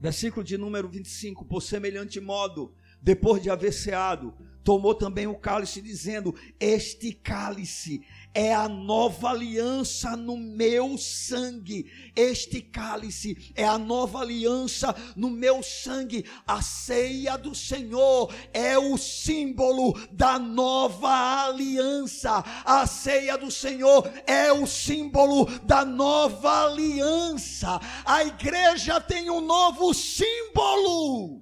[0.01, 4.33] Versículo de número 25: Por semelhante modo, depois de haver ceado,
[4.63, 8.01] tomou também o cálice, dizendo: Este cálice
[8.33, 11.85] é a nova aliança no meu sangue.
[12.15, 16.25] Este cálice é a nova aliança no meu sangue.
[16.47, 22.43] A ceia do Senhor é o símbolo da nova aliança.
[22.65, 27.79] A ceia do Senhor é o símbolo da nova aliança.
[28.05, 31.41] A igreja tem um novo símbolo.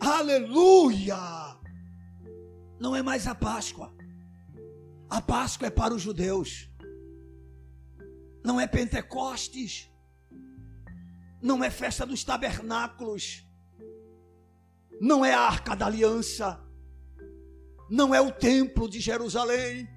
[0.00, 1.57] Aleluia!
[2.78, 3.92] Não é mais a Páscoa.
[5.10, 6.68] A Páscoa é para os judeus.
[8.44, 9.90] Não é Pentecostes.
[11.40, 13.44] Não é festa dos tabernáculos.
[15.00, 16.60] Não é a arca da aliança.
[17.90, 19.88] Não é o templo de Jerusalém.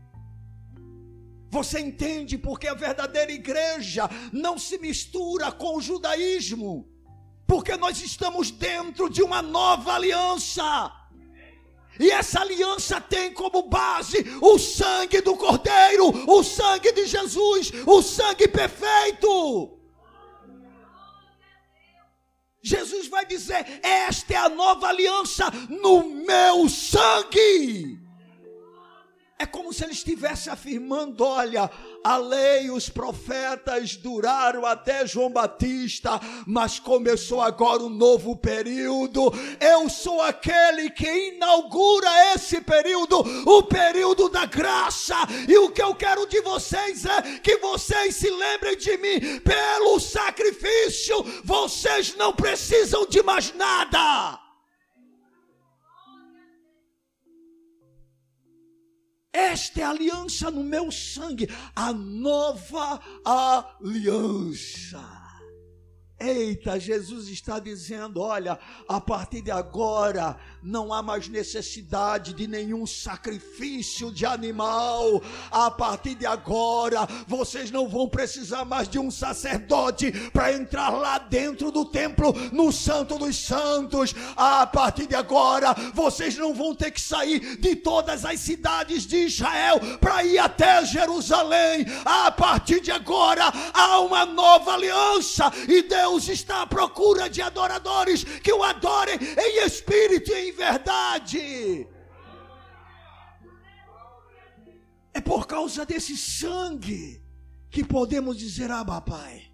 [1.50, 6.90] Você entende porque a verdadeira igreja não se mistura com o judaísmo,
[7.46, 11.01] porque nós estamos dentro de uma nova aliança.
[12.02, 18.02] E essa aliança tem como base o sangue do Cordeiro, o sangue de Jesus, o
[18.02, 19.78] sangue perfeito.
[22.64, 27.99] Jesus vai dizer: Esta é a nova aliança no meu sangue.
[29.38, 31.70] É como se ele estivesse afirmando: olha,
[32.04, 39.32] a lei e os profetas duraram até João Batista, mas começou agora um novo período.
[39.60, 45.16] Eu sou aquele que inaugura esse período, o período da graça.
[45.47, 49.99] E o que eu quero de vocês é que vocês se lembrem de mim pelo
[49.99, 51.24] sacrifício.
[51.43, 54.51] Vocês não precisam de mais nada.
[59.34, 63.00] Esta é a aliança no meu sangue, a nova
[63.80, 65.11] aliança.
[66.22, 72.86] Eita, Jesus está dizendo: olha, a partir de agora não há mais necessidade de nenhum
[72.86, 75.22] sacrifício de animal.
[75.50, 81.18] A partir de agora, vocês não vão precisar mais de um sacerdote para entrar lá
[81.18, 84.14] dentro do templo, no Santo dos Santos.
[84.36, 89.26] A partir de agora, vocês não vão ter que sair de todas as cidades de
[89.26, 91.86] Israel para ir até Jerusalém.
[92.06, 97.41] A partir de agora, há uma nova aliança e Deus Deus está à procura de
[97.41, 101.88] adoradores que o adorem em espírito e em verdade.
[105.14, 107.24] É por causa desse sangue
[107.70, 109.53] que podemos dizer, ah, papai.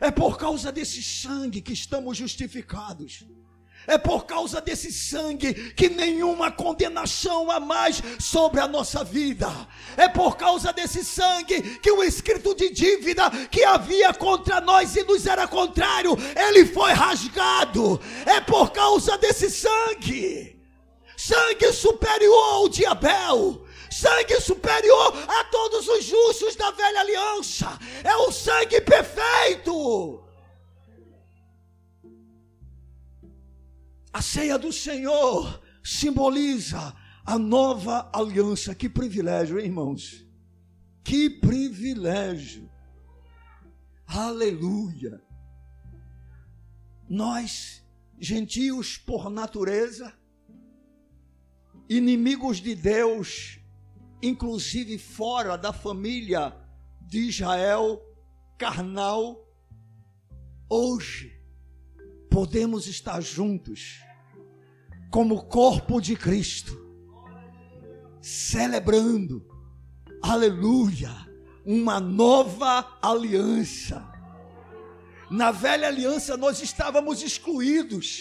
[0.00, 3.26] É por causa desse sangue que estamos justificados.
[3.90, 9.50] É por causa desse sangue que nenhuma condenação há mais sobre a nossa vida.
[9.96, 15.02] É por causa desse sangue que o escrito de dívida que havia contra nós e
[15.02, 18.00] nos era contrário, ele foi rasgado.
[18.24, 20.56] É por causa desse sangue.
[21.16, 28.16] Sangue superior ao de Abel sangue superior a todos os justos da velha aliança, é
[28.18, 30.19] o sangue perfeito.
[34.12, 36.94] A ceia do Senhor simboliza
[37.24, 38.74] a nova aliança.
[38.74, 40.26] Que privilégio, hein, irmãos?
[41.04, 42.68] Que privilégio.
[44.06, 45.22] Aleluia.
[47.08, 47.84] Nós,
[48.18, 50.12] gentios por natureza,
[51.88, 53.60] inimigos de Deus,
[54.22, 56.56] inclusive fora da família
[57.00, 58.00] de Israel,
[58.58, 59.48] carnal,
[60.68, 61.39] hoje
[62.30, 64.00] podemos estar juntos
[65.10, 66.78] como corpo de Cristo,
[68.22, 69.44] celebrando,
[70.22, 71.10] aleluia,
[71.66, 74.08] uma nova aliança.
[75.28, 78.20] Na velha aliança nós estávamos excluídos.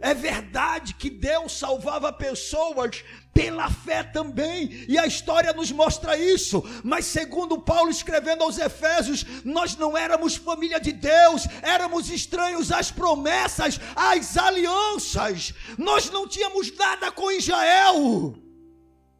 [0.00, 3.04] É verdade que Deus salvava pessoas
[3.36, 6.64] pela fé também, e a história nos mostra isso.
[6.82, 12.90] Mas, segundo Paulo escrevendo aos Efésios, nós não éramos família de Deus, éramos estranhos às
[12.90, 15.52] promessas, às alianças.
[15.76, 18.34] Nós não tínhamos nada com Israel,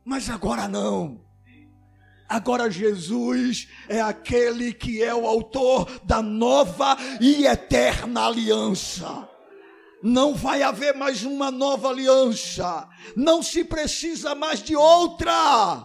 [0.02, 1.20] mas agora não.
[2.26, 9.28] Agora Jesus é aquele que é o autor da nova e eterna aliança
[10.06, 15.84] não vai haver mais uma nova aliança, não se precisa mais de outra,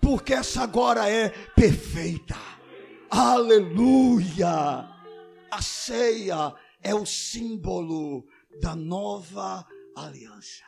[0.00, 2.34] porque essa agora é perfeita.
[3.10, 4.88] Aleluia!
[5.50, 8.26] A ceia é o símbolo
[8.58, 10.64] da nova aliança.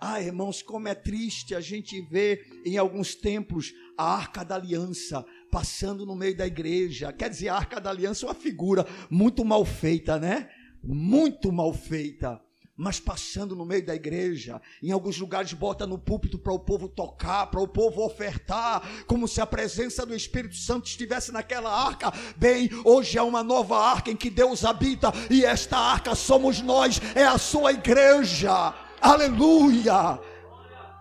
[0.00, 5.24] Ah, irmãos, como é triste a gente ver em alguns templos a arca da aliança
[5.50, 7.12] passando no meio da igreja.
[7.12, 10.50] Quer dizer, a arca da aliança é uma figura muito mal feita, né?
[10.82, 12.40] Muito mal feita,
[12.76, 16.88] mas passando no meio da igreja, em alguns lugares bota no púlpito para o povo
[16.88, 22.12] tocar, para o povo ofertar, como se a presença do Espírito Santo estivesse naquela arca.
[22.36, 27.00] Bem, hoje é uma nova arca em que Deus habita, e esta arca somos nós,
[27.14, 28.74] é a sua igreja.
[29.00, 30.20] Aleluia!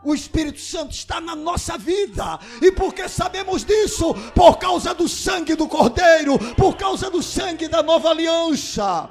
[0.06, 2.40] O Espírito Santo está na nossa vida.
[2.62, 4.14] E porque sabemos disso?
[4.36, 9.10] Por causa do sangue do Cordeiro, por causa do sangue da nova aliança.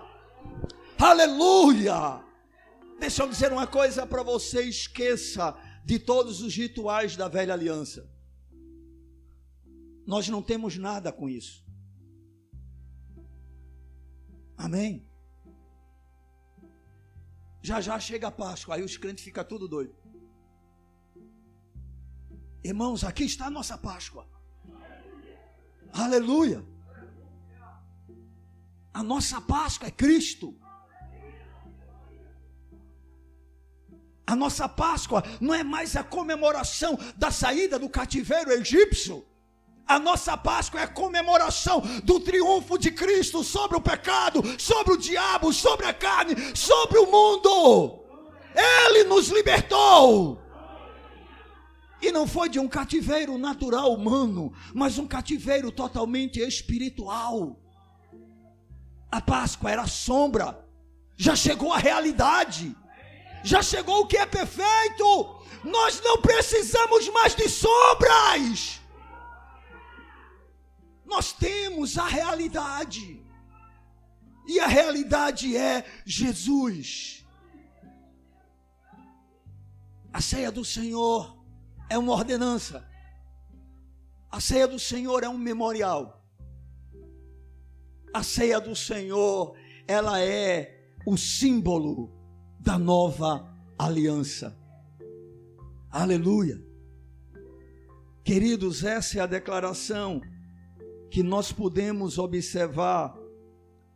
[0.99, 2.25] Aleluia!
[2.99, 8.11] Deixa eu dizer uma coisa para você: esqueça de todos os rituais da velha aliança.
[10.07, 11.65] Nós não temos nada com isso.
[14.57, 15.07] Amém?
[17.63, 19.95] Já já chega a Páscoa, aí os crentes ficam tudo doido.
[22.63, 24.29] Irmãos, aqui está a nossa Páscoa.
[25.93, 26.65] Aleluia.
[28.93, 30.59] A nossa Páscoa é Cristo.
[34.27, 39.25] A nossa Páscoa não é mais a comemoração da saída do cativeiro egípcio.
[39.87, 44.97] A nossa Páscoa é a comemoração do triunfo de Cristo sobre o pecado, sobre o
[44.97, 48.01] diabo, sobre a carne, sobre o mundo.
[48.55, 50.41] Ele nos libertou.
[52.01, 57.61] E não foi de um cativeiro natural humano, mas um cativeiro totalmente espiritual.
[59.13, 60.67] A Páscoa era sombra,
[61.17, 62.75] já chegou a realidade,
[63.45, 65.39] já chegou o que é perfeito.
[65.63, 68.81] Nós não precisamos mais de sombras.
[71.05, 73.23] Nós temos a realidade.
[74.47, 77.25] E a realidade é Jesus.
[80.11, 81.39] A ceia do Senhor
[81.91, 82.89] é uma ordenança.
[84.31, 86.25] A ceia do Senhor é um memorial.
[88.13, 89.55] A ceia do Senhor,
[89.87, 92.14] ela é o símbolo
[92.65, 93.47] da nova
[93.79, 94.59] aliança.
[95.91, 96.59] Aleluia.
[98.25, 100.23] Queridos, essa é a declaração
[101.11, 103.15] que nós podemos observar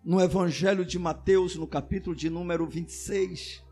[0.05, 3.65] no Evangelho de Mateus, no capítulo de número 26,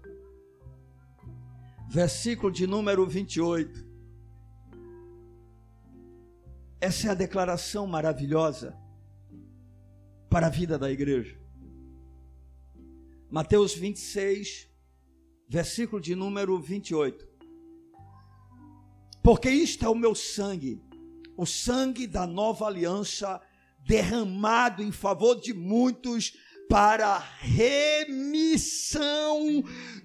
[1.90, 3.86] versículo de número 28.
[6.80, 8.74] Essa é a declaração maravilhosa
[10.30, 11.38] para a vida da igreja.
[13.30, 14.74] Mateus 26,
[15.48, 17.26] versículo de número 28.
[19.22, 20.80] Porque isto é o meu sangue,
[21.36, 23.40] o sangue da nova aliança
[23.80, 26.32] derramado em favor de muitos
[26.68, 28.44] para remissão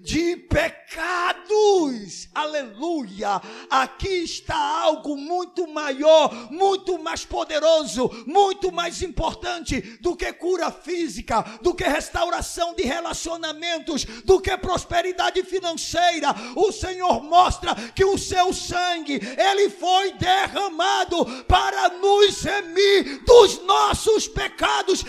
[0.02, 2.28] de pecados.
[2.34, 3.40] Aleluia!
[3.70, 11.42] Aqui está algo muito maior, muito mais poderoso, muito mais importante do que cura física,
[11.62, 16.34] do que restauração de relacionamentos, do que prosperidade financeira.
[16.56, 24.26] O Senhor mostra que o seu sangue, ele foi derramado para nos remir dos nossos
[24.26, 25.04] pecados.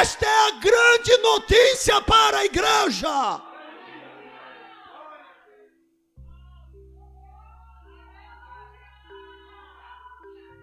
[0.00, 3.42] Esta é a grande grande notícia para a igreja.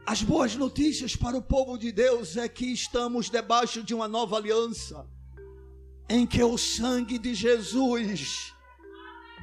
[0.06, 4.36] As boas notícias para o povo de Deus é que estamos debaixo de uma nova
[4.36, 5.08] aliança,
[6.10, 8.54] em que o sangue de Jesus,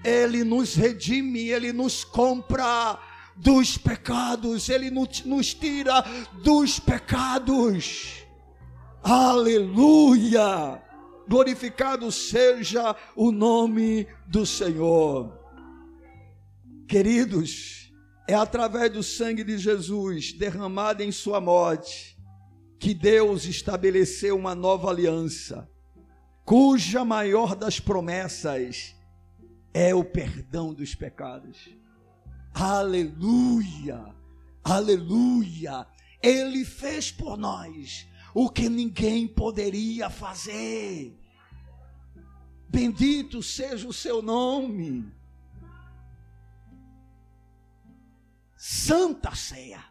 [0.04, 2.98] ele nos redime, ele nos compra
[3.36, 6.04] dos pecados, ele nos, tira
[6.42, 8.19] dos pecados.
[9.02, 10.82] Aleluia!
[11.28, 15.38] Glorificado seja o nome do Senhor.
[16.88, 17.92] Queridos,
[18.28, 22.18] é através do sangue de Jesus derramado em Sua morte
[22.78, 25.70] que Deus estabeleceu uma nova aliança,
[26.44, 28.96] cuja maior das promessas
[29.72, 31.68] é o perdão dos pecados.
[32.52, 34.14] Aleluia!
[34.64, 35.86] Aleluia!
[36.22, 41.18] Ele fez por nós o que ninguém poderia fazer.
[42.68, 45.12] Bendito seja o seu nome.
[48.56, 49.84] Santa Ceia.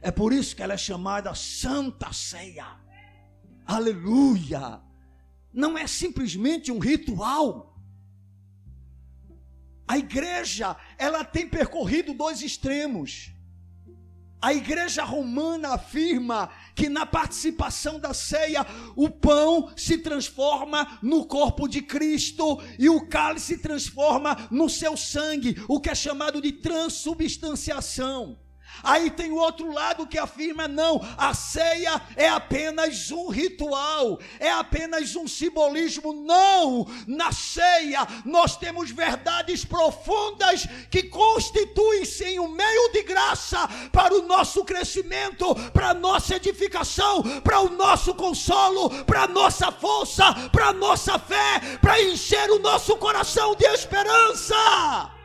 [0.00, 2.66] É por isso que ela é chamada Santa Ceia.
[3.66, 4.80] Aleluia.
[5.52, 7.76] Não é simplesmente um ritual.
[9.88, 13.32] A igreja, ela tem percorrido dois extremos.
[14.40, 18.64] A igreja romana afirma que na participação da ceia
[18.94, 24.96] o pão se transforma no corpo de Cristo e o cálice se transforma no seu
[24.96, 28.38] sangue, o que é chamado de transubstanciação.
[28.82, 34.50] Aí tem o outro lado que afirma: não, a ceia é apenas um ritual, é
[34.50, 36.12] apenas um simbolismo.
[36.12, 44.14] Não, na ceia nós temos verdades profundas que constituem sim um meio de graça para
[44.14, 50.32] o nosso crescimento, para a nossa edificação, para o nosso consolo, para a nossa força,
[50.50, 55.15] para a nossa fé, para encher o nosso coração de esperança.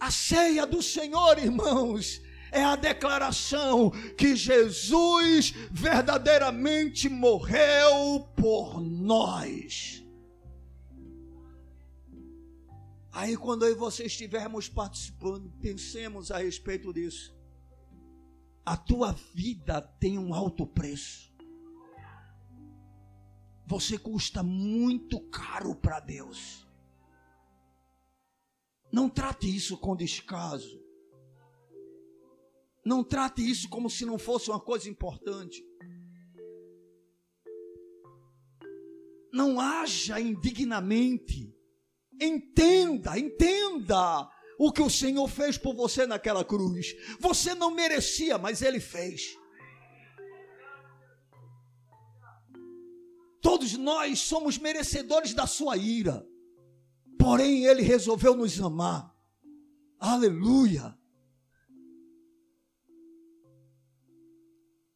[0.00, 10.02] A ceia do Senhor, irmãos, é a declaração que Jesus verdadeiramente morreu por nós.
[13.12, 17.36] Aí, quando eu e você estivermos participando, pensemos a respeito disso.
[18.64, 21.30] A tua vida tem um alto preço.
[23.66, 26.66] Você custa muito caro para Deus.
[28.92, 30.80] Não trate isso com descaso.
[32.84, 35.64] Não trate isso como se não fosse uma coisa importante.
[39.32, 41.54] Não haja indignamente.
[42.20, 44.28] Entenda, entenda
[44.58, 46.94] o que o Senhor fez por você naquela cruz.
[47.18, 49.36] Você não merecia, mas Ele fez.
[53.40, 56.26] Todos nós somos merecedores da sua ira.
[57.20, 59.14] Porém, ele resolveu nos amar.
[59.98, 60.98] Aleluia.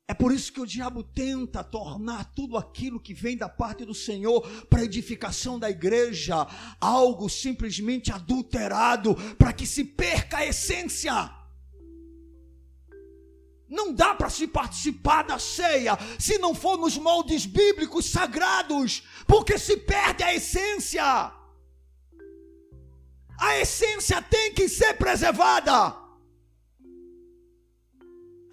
[0.08, 3.94] É por isso que o diabo tenta tornar tudo aquilo que vem da parte do
[3.94, 6.46] Senhor para edificação da igreja
[6.80, 11.30] algo simplesmente adulterado, para que se perca a essência.
[13.68, 19.58] Não dá para se participar da ceia se não for nos moldes bíblicos sagrados, porque
[19.58, 21.43] se perde a essência.
[23.39, 26.05] A essência tem que ser preservada,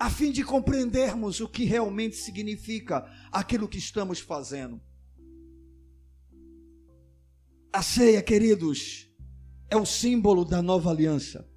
[0.02, 4.82] a fim de compreendermos o que realmente significa aquilo que estamos fazendo.
[7.72, 9.08] A ceia, queridos,
[9.70, 11.48] é o símbolo da nova aliança.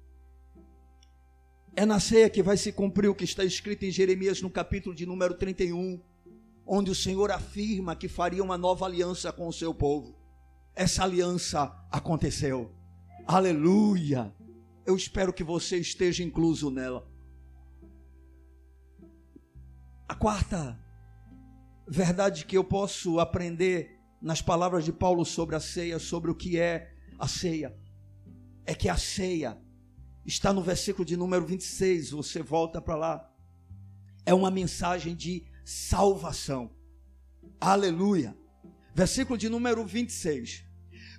[1.75, 4.93] É na ceia que vai se cumprir o que está escrito em Jeremias no capítulo
[4.93, 5.99] de número 31,
[6.67, 10.15] onde o Senhor afirma que faria uma nova aliança com o seu povo.
[10.75, 12.71] Essa aliança aconteceu.
[13.27, 14.31] Aleluia!
[14.85, 17.09] Eu espero que você esteja incluso nela.
[20.07, 20.79] A quarta
[21.87, 26.59] verdade que eu posso aprender nas palavras de Paulo sobre a ceia, sobre o que
[26.59, 27.75] é a ceia,
[28.63, 29.57] é que a ceia
[30.23, 33.33] está no versículo de número 26, você volta para lá.
[34.23, 36.69] É uma mensagem de salvação.
[37.59, 38.37] Aleluia.
[38.93, 40.63] Versículo de número 26.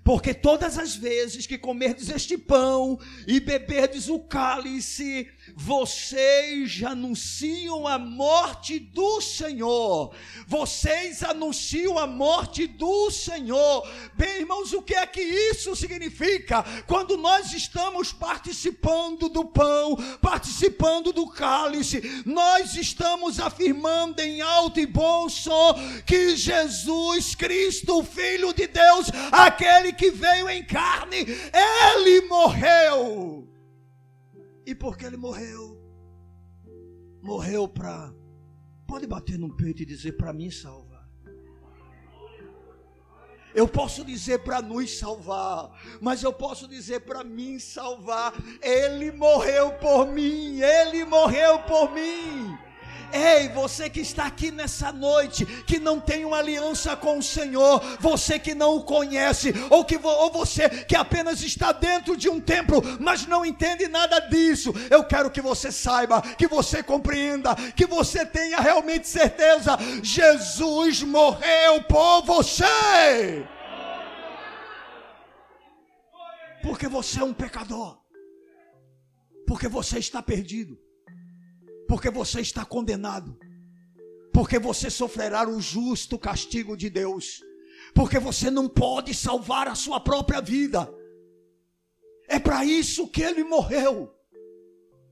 [0.07, 2.97] Porque todas as vezes que comerdes este pão
[3.27, 10.13] e beberdes o cálice, vocês anunciam a morte do Senhor.
[10.47, 13.87] Vocês anunciam a morte do Senhor.
[14.15, 16.65] Bem, irmãos, o que é que isso significa?
[16.87, 24.87] Quando nós estamos participando do pão, participando do cálice, nós estamos afirmando em alto e
[24.87, 25.75] bom som
[26.05, 33.56] que Jesus Cristo, Filho de Deus, aquele que veio em carne, ele morreu.
[34.67, 35.81] E porque ele morreu,
[37.23, 38.13] morreu para.
[38.87, 41.09] Pode bater no peito e dizer para mim salvar.
[43.55, 48.35] Eu posso dizer para nos salvar, mas eu posso dizer para mim salvar.
[48.61, 52.59] Ele morreu por mim, ele morreu por mim.
[53.13, 57.81] Ei, você que está aqui nessa noite, que não tem uma aliança com o Senhor,
[57.99, 62.41] você que não o conhece, ou, que, ou você que apenas está dentro de um
[62.41, 67.87] templo, mas não entende nada disso, eu quero que você saiba, que você compreenda, que
[67.87, 73.47] você tenha realmente certeza: Jesus morreu por você.
[76.63, 77.99] Porque você é um pecador.
[79.47, 80.86] Porque você está perdido
[81.87, 83.39] porque você está condenado,
[84.33, 87.43] porque você sofrerá o justo castigo de Deus,
[87.95, 90.93] porque você não pode salvar a sua própria vida.
[92.29, 94.16] É para isso que ele morreu.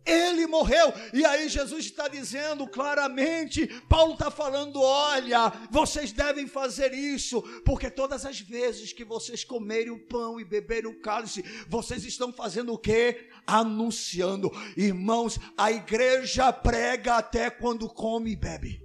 [0.07, 6.93] Ele morreu, e aí Jesus está dizendo claramente: Paulo está falando, olha, vocês devem fazer
[6.93, 12.05] isso, porque todas as vezes que vocês comerem o pão e beberem o cálice, vocês
[12.05, 13.29] estão fazendo o que?
[13.47, 18.83] Anunciando, irmãos, a igreja prega até quando come e bebe.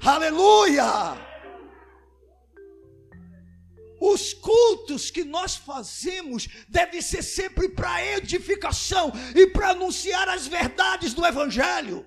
[0.00, 1.30] Aleluia!
[4.00, 11.12] Os cultos que nós fazemos devem ser sempre para edificação e para anunciar as verdades
[11.12, 12.06] do Evangelho.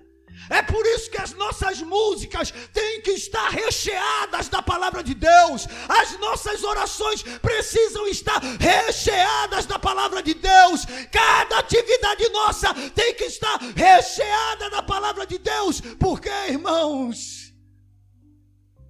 [0.50, 5.66] É por isso que as nossas músicas têm que estar recheadas da palavra de Deus.
[5.88, 10.84] As nossas orações precisam estar recheadas da palavra de Deus.
[11.12, 15.80] Cada atividade nossa tem que estar recheada da palavra de Deus.
[15.80, 17.54] Por quê, irmãos?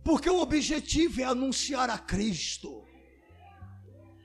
[0.02, 2.84] Porque o objetivo é anunciar a Cristo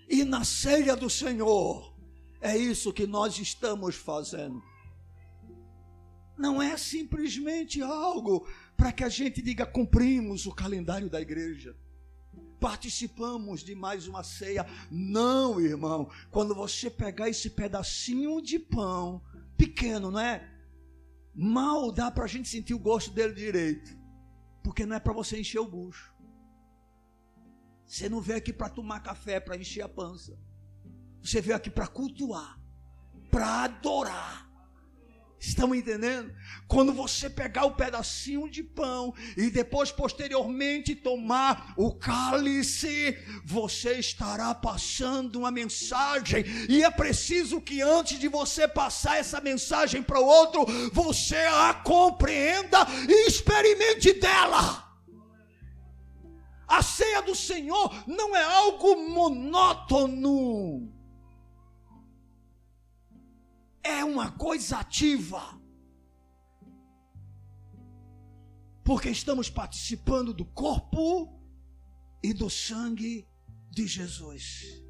[0.10, 1.96] e na ceia do Senhor.
[2.42, 4.62] É isso que nós estamos fazendo.
[6.38, 8.48] não é simplesmente algo
[8.78, 11.76] para que a gente diga cumprimos o calendário da igreja.
[12.62, 14.66] Participamos de mais uma ceia.
[14.90, 16.10] Não, irmão.
[16.32, 19.22] Quando você pegar esse pedacinho de pão,
[19.58, 20.50] pequeno, não é?
[21.36, 23.98] Mal dá para a gente sentir o gosto dele direito.
[24.64, 26.14] Porque não é para você encher o bucho.
[27.90, 30.38] Você não veio aqui para tomar café, para encher a pança.
[31.24, 32.60] Você veio aqui para cultuar,
[33.32, 34.48] para adorar.
[35.40, 36.32] Estão entendendo?
[36.68, 44.54] Quando você pegar o pedacinho de pão e depois, posteriormente, tomar o cálice, você estará
[44.54, 46.46] passando uma mensagem.
[46.70, 51.74] E é preciso que antes de você passar essa mensagem para o outro, você a
[51.74, 54.89] compreenda e experimente dela.
[56.70, 61.00] A ceia do Senhor não é algo monótono
[63.90, 65.42] é uma coisa ativa.
[68.84, 71.40] Porque estamos participando do corpo
[72.24, 73.28] e do sangue
[73.72, 74.84] de Jesus.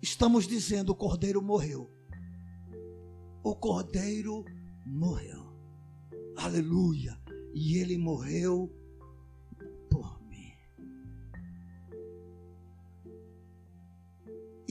[0.00, 1.90] Estamos dizendo: o cordeiro morreu.
[3.42, 4.44] O cordeiro
[4.86, 5.52] morreu.
[6.36, 7.20] Aleluia.
[7.54, 8.74] E ele morreu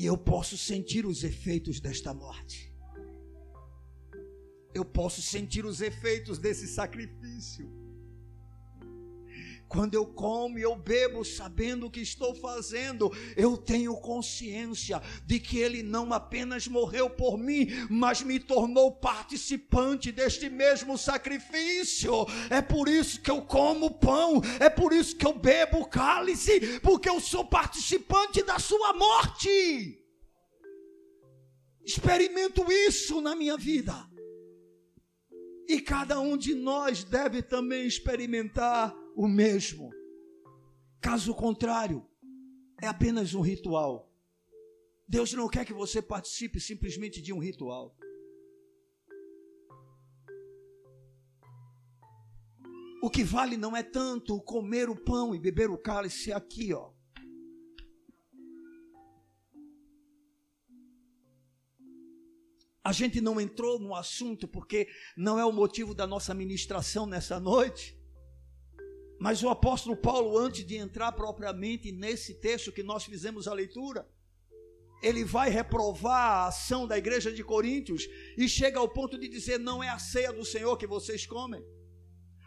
[0.02, 2.76] E eu posso sentir os efeitos desta morte.
[4.74, 7.70] Eu posso sentir os efeitos desse sacrifício.
[9.72, 15.40] Quando eu como e eu bebo, sabendo o que estou fazendo, eu tenho consciência de
[15.40, 22.12] que Ele não apenas morreu por mim, mas me tornou participante deste mesmo sacrifício.
[22.50, 27.10] É por isso que eu como pão, é por isso que eu bebo cálice, porque
[27.10, 29.98] eu sou participante da Sua morte.
[31.86, 33.96] Experimento isso na minha vida.
[35.66, 39.92] E cada um de nós deve também experimentar o mesmo.
[41.00, 42.08] Caso contrário,
[42.82, 44.12] é apenas um ritual.
[45.08, 47.96] Deus não quer que você participe simplesmente de um ritual.
[53.04, 56.92] O que vale não é tanto comer o pão e beber o cálice aqui, ó.
[62.84, 67.40] A gente não entrou no assunto porque não é o motivo da nossa ministração nessa
[67.40, 68.01] noite.
[69.22, 74.10] Mas o apóstolo Paulo, antes de entrar propriamente nesse texto que nós fizemos a leitura,
[75.00, 79.60] ele vai reprovar a ação da igreja de Coríntios e chega ao ponto de dizer:
[79.60, 81.64] não é a ceia do Senhor que vocês comem.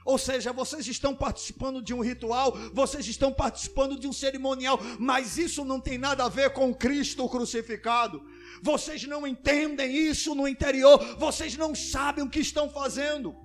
[0.04, 5.38] Ou seja, vocês estão participando de um ritual, vocês estão participando de um cerimonial, mas
[5.38, 8.20] isso não tem nada a ver com Cristo crucificado.
[8.60, 13.43] Vocês não entendem isso no interior, vocês não sabem o que estão fazendo.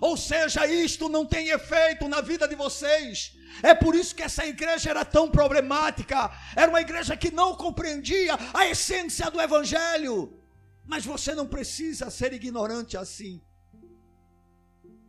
[0.00, 3.36] Ou seja, isto não tem efeito na vida de vocês.
[3.62, 6.30] É por isso que essa igreja era tão problemática.
[6.56, 10.38] Era uma igreja que não compreendia a essência do evangelho.
[10.84, 13.40] Mas você não precisa ser ignorante assim.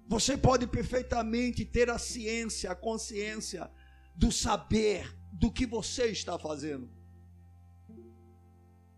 [0.08, 3.70] Você pode perfeitamente ter a ciência, a consciência
[4.16, 6.90] do saber do que você está fazendo.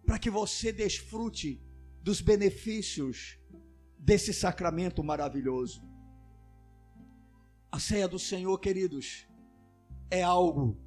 [0.05, 1.61] Para que você desfrute
[2.03, 3.36] dos benefícios
[3.97, 5.81] desse sacramento maravilhoso.
[7.71, 9.27] A ceia do Senhor, queridos,
[10.09, 10.79] é algo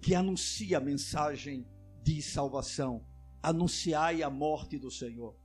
[0.00, 1.66] que anuncia a mensagem
[2.02, 3.04] de salvação.
[3.42, 5.36] Anunciai a morte do Senhor.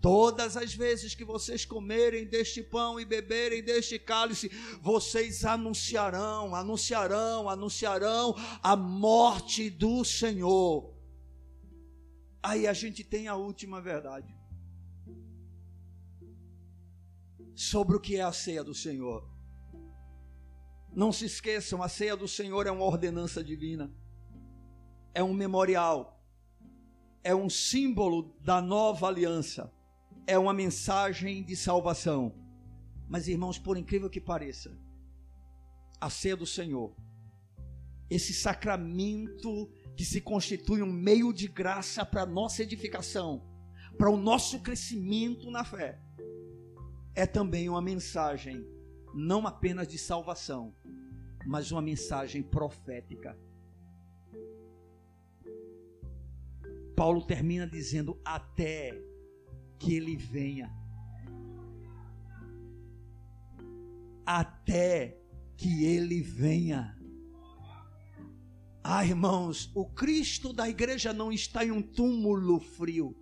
[0.00, 4.50] Todas as vezes que vocês comerem deste pão e beberem deste cálice,
[4.82, 10.94] vocês anunciarão, anunciarão, anunciarão a morte do Senhor.
[12.42, 14.43] Aí a gente tem a última verdade
[17.54, 19.28] sobre o que é a ceia do Senhor.
[20.92, 23.92] Não se esqueçam, a ceia do Senhor é uma ordenança divina,
[25.12, 26.24] é um memorial,
[27.22, 29.72] é um símbolo da nova aliança
[30.26, 32.34] é uma mensagem de salvação.
[33.08, 34.76] Mas, irmãos, por incrível que pareça,
[36.00, 36.94] a ceia do Senhor,
[38.08, 43.42] esse sacramento que se constitui um meio de graça para a nossa edificação,
[43.96, 46.00] para o nosso crescimento na fé,
[47.14, 48.66] é também uma mensagem
[49.14, 50.74] não apenas de salvação,
[51.46, 53.38] mas uma mensagem profética.
[56.96, 59.00] Paulo termina dizendo: até
[59.78, 60.72] que ele venha.
[64.26, 65.20] Até
[65.56, 66.98] que ele venha.
[68.82, 73.16] Ah, irmãos, o Cristo da igreja não está em um túmulo frio.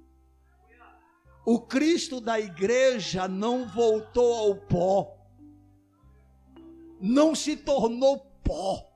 [1.44, 5.16] O Cristo da igreja não voltou ao pó,
[7.00, 8.88] não se tornou pó.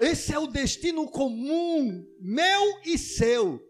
[0.00, 3.60] Esse é o destino comum, meu e seu.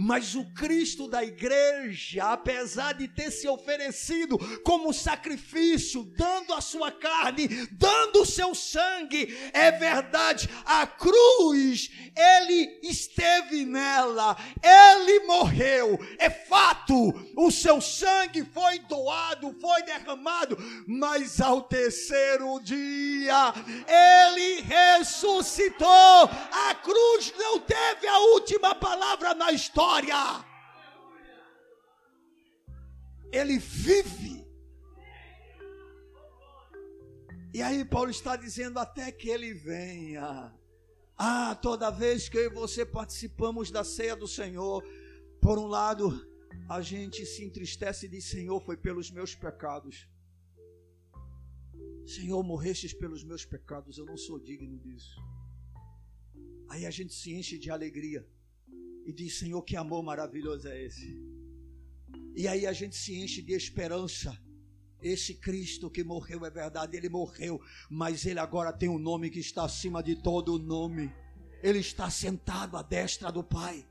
[0.00, 6.92] Mas o Cristo da igreja, apesar de ter se oferecido como sacrifício, dando a sua
[6.92, 16.30] carne, dando o seu sangue, é verdade, a cruz, ele esteve nela, ele morreu, é
[16.30, 16.94] fato,
[17.36, 23.52] o seu sangue foi doado, foi derramado, mas ao terceiro dia,
[23.88, 26.30] ele ressuscitou.
[26.68, 30.44] A cruz não teve a última palavra na história glória.
[33.32, 34.46] Ele vive.
[37.54, 40.54] E aí Paulo está dizendo até que ele venha.
[41.16, 44.84] Ah, toda vez que eu e você participamos da ceia do Senhor,
[45.40, 46.06] por um lado,
[46.68, 50.06] a gente se entristece e diz: Senhor, foi pelos meus pecados.
[52.06, 55.16] Senhor, morrestes pelos meus pecados, eu não sou digno disso.
[56.68, 58.26] Aí a gente se enche de alegria
[59.08, 61.18] e diz: Senhor, que amor maravilhoso é esse?
[62.36, 64.38] E aí a gente se enche de esperança.
[65.00, 69.38] Esse Cristo que morreu é verdade, ele morreu, mas ele agora tem um nome que
[69.38, 71.10] está acima de todo nome.
[71.62, 73.86] Ele está sentado à destra do Pai.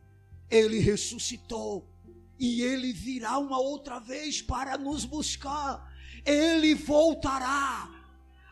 [0.52, 1.90] Ele ressuscitou
[2.38, 5.92] e ele virá uma outra vez para nos buscar.
[6.24, 7.97] Ele voltará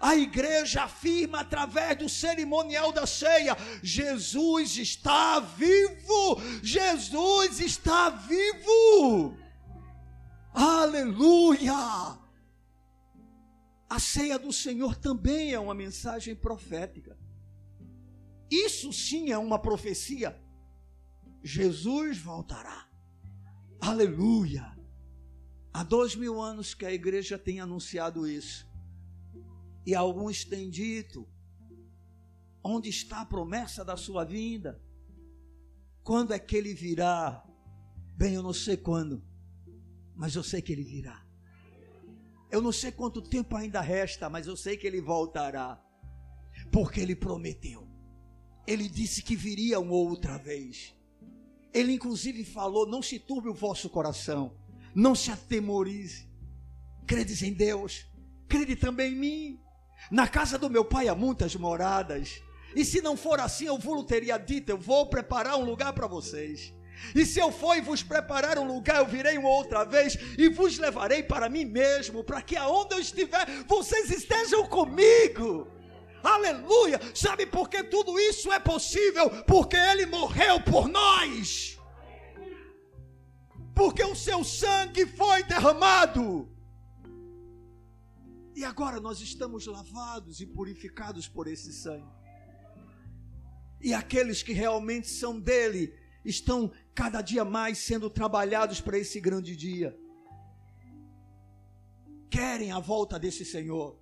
[0.05, 6.39] a igreja afirma através do cerimonial da ceia: Jesus está vivo!
[6.61, 9.35] Jesus está vivo!
[10.53, 12.19] Aleluia!
[13.89, 17.17] A ceia do Senhor também é uma mensagem profética.
[18.51, 20.39] Isso sim é uma profecia.
[21.43, 22.87] Jesus voltará.
[23.81, 24.71] Aleluia!
[25.73, 28.74] Há dois mil anos que a igreja tem anunciado isso.
[29.85, 31.27] E alguns têm dito:
[32.63, 34.81] onde está a promessa da sua vinda?
[36.03, 37.43] Quando é que ele virá?
[38.17, 39.23] Bem, eu não sei quando,
[40.15, 41.25] mas eu sei que ele virá.
[42.49, 45.83] Eu não sei quanto tempo ainda resta, mas eu sei que ele voltará,
[46.71, 47.87] porque ele prometeu.
[48.65, 50.95] Ele disse que viria uma outra vez.
[51.73, 54.57] Ele inclusive falou: Não se turbe o vosso coração,
[54.95, 56.29] não se atemorize.
[57.05, 58.07] Credes em Deus,
[58.47, 59.64] crede também em mim.
[60.11, 62.41] Na casa do meu pai há muitas moradas.
[62.75, 66.07] E se não for assim, eu vos teria dito: eu vou preparar um lugar para
[66.07, 66.73] vocês.
[67.13, 70.49] E se eu for e vos preparar um lugar, eu virei uma outra vez e
[70.49, 75.67] vos levarei para mim mesmo, para que aonde eu estiver, vocês estejam comigo.
[76.23, 76.99] Aleluia!
[77.13, 79.29] Sabe por que tudo isso é possível?
[79.43, 81.77] Porque Ele morreu por nós.
[83.75, 86.49] Porque o seu sangue foi derramado.
[88.55, 92.09] E agora nós estamos lavados e purificados por esse sangue.
[93.81, 95.93] E aqueles que realmente são dele
[96.23, 99.95] estão cada dia mais sendo trabalhados para esse grande dia.
[102.29, 103.99] Querem a volta desse Senhor.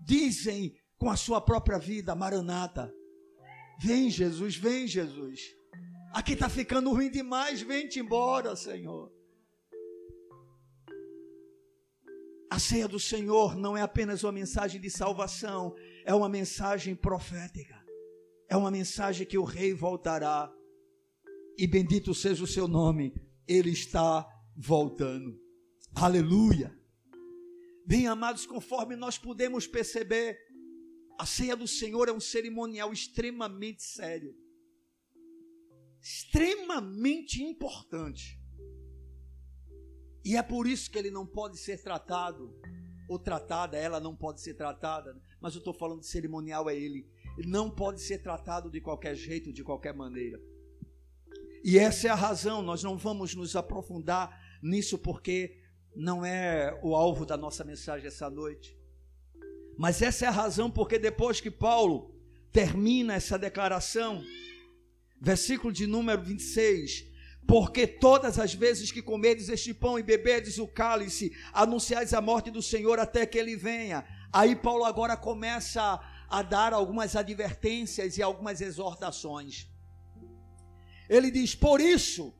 [0.00, 2.90] Dizem com a sua própria vida, Maranata:
[3.78, 5.54] Vem, Jesus, vem, Jesus.
[6.12, 9.17] Aqui está ficando ruim demais, vem-te embora, Senhor.
[12.50, 15.74] A ceia do Senhor não é apenas uma mensagem de salvação,
[16.04, 17.76] é uma mensagem profética.
[18.48, 20.50] É uma mensagem que o rei voltará.
[21.58, 23.12] E bendito seja o seu nome,
[23.46, 24.26] ele está
[24.56, 25.38] voltando.
[25.94, 26.74] Aleluia.
[27.84, 30.38] Bem amados, conforme nós podemos perceber,
[31.18, 34.34] a ceia do Senhor é um cerimonial extremamente sério,
[36.00, 38.37] extremamente importante.
[40.28, 42.54] E é por isso que ele não pode ser tratado,
[43.08, 47.08] ou tratada, ela não pode ser tratada, mas eu estou falando de cerimonial, é ele.
[47.38, 50.38] Ele não pode ser tratado de qualquer jeito, de qualquer maneira.
[51.64, 55.62] E essa é a razão, nós não vamos nos aprofundar nisso porque
[55.96, 58.78] não é o alvo da nossa mensagem essa noite.
[59.78, 62.14] Mas essa é a razão porque depois que Paulo
[62.52, 64.22] termina essa declaração,
[65.18, 67.16] versículo de número 26,
[67.48, 72.50] porque todas as vezes que comerdes este pão e beberdes o cálice, anunciais a morte
[72.50, 74.04] do Senhor até que ele venha.
[74.30, 79.66] Aí Paulo agora começa a dar algumas advertências e algumas exortações.
[81.08, 82.34] Ele diz: Por isso,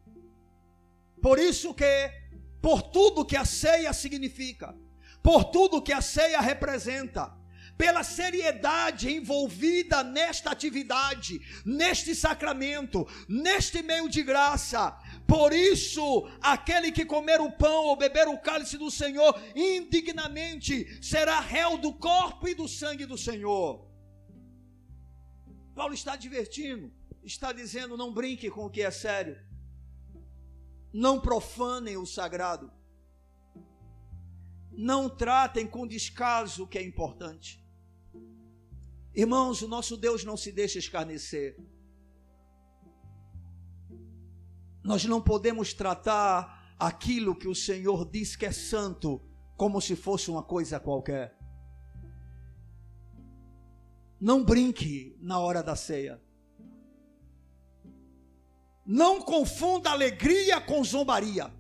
[1.23, 2.13] por isso que,
[2.61, 4.77] por tudo que a ceia significa,
[5.23, 7.35] por tudo que a ceia representa,
[7.79, 14.99] pela seriedade envolvida nesta atividade, neste sacramento, neste meio de graça,
[15.29, 21.39] Por isso, aquele que comer o pão ou beber o cálice do Senhor indignamente será
[21.39, 23.87] réu do corpo e do sangue do Senhor.
[25.75, 26.91] Paulo está divertindo,
[27.23, 29.39] está dizendo: não brinque com o que é sério,
[30.93, 32.73] não profanem o sagrado,
[34.73, 37.68] não tratem com descaso o que é importante.
[39.19, 41.59] Irmãos, o nosso Deus não se deixa escarnecer.
[44.81, 49.21] Nós não podemos tratar aquilo que o Senhor diz que é santo
[49.57, 51.37] como se fosse uma coisa qualquer.
[54.21, 56.23] Não brinque na hora da ceia.
[58.87, 61.53] Não confunda alegria com zombaria.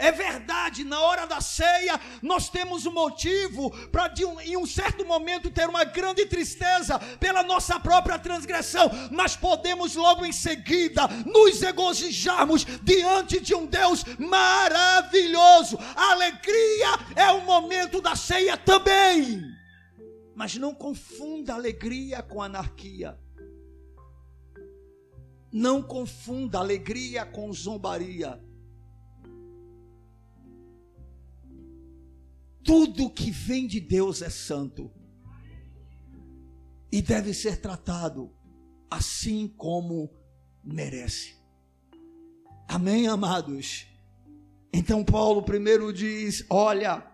[0.00, 5.04] É verdade, na hora da ceia, nós temos um motivo para, um, em um certo
[5.04, 11.60] momento, ter uma grande tristeza pela nossa própria transgressão, mas podemos logo em seguida nos
[11.60, 15.78] regozijarmos diante de um Deus maravilhoso.
[15.94, 19.44] A alegria é o momento da ceia também,
[20.34, 23.18] mas não confunda alegria com anarquia.
[25.52, 28.40] Não confunda alegria com zombaria.
[32.64, 34.90] Tudo que vem de Deus é santo
[36.92, 38.30] e deve ser tratado
[38.90, 40.10] assim como
[40.62, 41.36] merece.
[42.68, 43.86] Amém, amados?
[44.72, 47.06] Então, Paulo primeiro diz: Olha,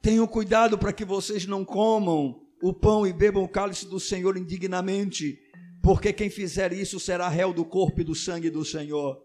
[0.00, 4.36] tenham cuidado para que vocês não comam o pão e bebam o cálice do Senhor
[4.36, 5.38] indignamente,
[5.82, 9.22] porque quem fizer isso será réu do corpo e do sangue do Senhor.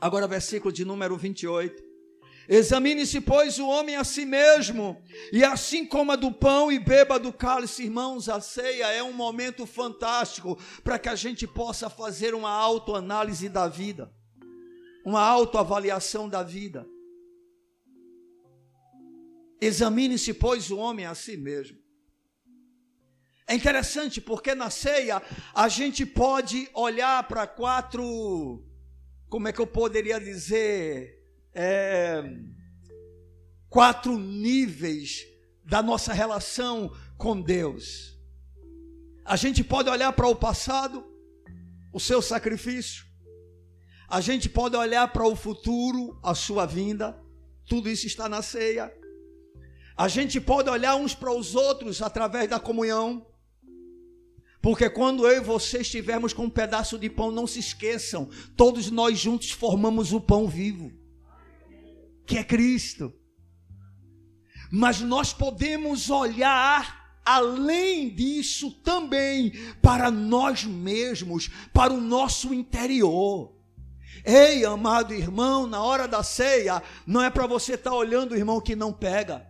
[0.00, 1.82] Agora, versículo de número 28.
[2.48, 7.32] Examine-se, pois, o homem a si mesmo, e assim coma do pão e beba do
[7.32, 8.28] cálice, irmãos.
[8.28, 13.66] A ceia é um momento fantástico para que a gente possa fazer uma autoanálise da
[13.66, 14.12] vida,
[15.04, 16.86] uma autoavaliação da vida.
[19.60, 21.78] Examine-se, pois, o homem a si mesmo.
[23.46, 25.22] É interessante porque na ceia
[25.54, 28.62] a gente pode olhar para quatro,
[29.28, 31.23] como é que eu poderia dizer?
[31.54, 32.22] É,
[33.70, 35.26] quatro níveis
[35.64, 38.18] da nossa relação com Deus.
[39.24, 41.04] A gente pode olhar para o passado,
[41.92, 43.04] o seu sacrifício.
[44.08, 47.18] A gente pode olhar para o futuro, a sua vinda.
[47.66, 48.92] Tudo isso está na ceia.
[49.96, 53.26] A gente pode olhar uns para os outros através da comunhão.
[54.60, 58.90] Porque quando eu e você estivermos com um pedaço de pão, não se esqueçam, todos
[58.90, 61.03] nós juntos formamos o pão vivo
[62.26, 63.12] que é Cristo.
[64.70, 73.54] Mas nós podemos olhar além disso também para nós mesmos, para o nosso interior.
[74.24, 78.36] Ei, amado irmão, na hora da ceia, não é para você estar tá olhando o
[78.36, 79.46] irmão que não pega,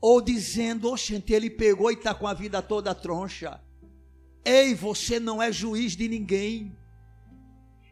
[0.00, 3.60] ou dizendo, oxente, ele pegou e está com a vida toda troncha.
[4.44, 6.76] Ei, você não é juiz de ninguém.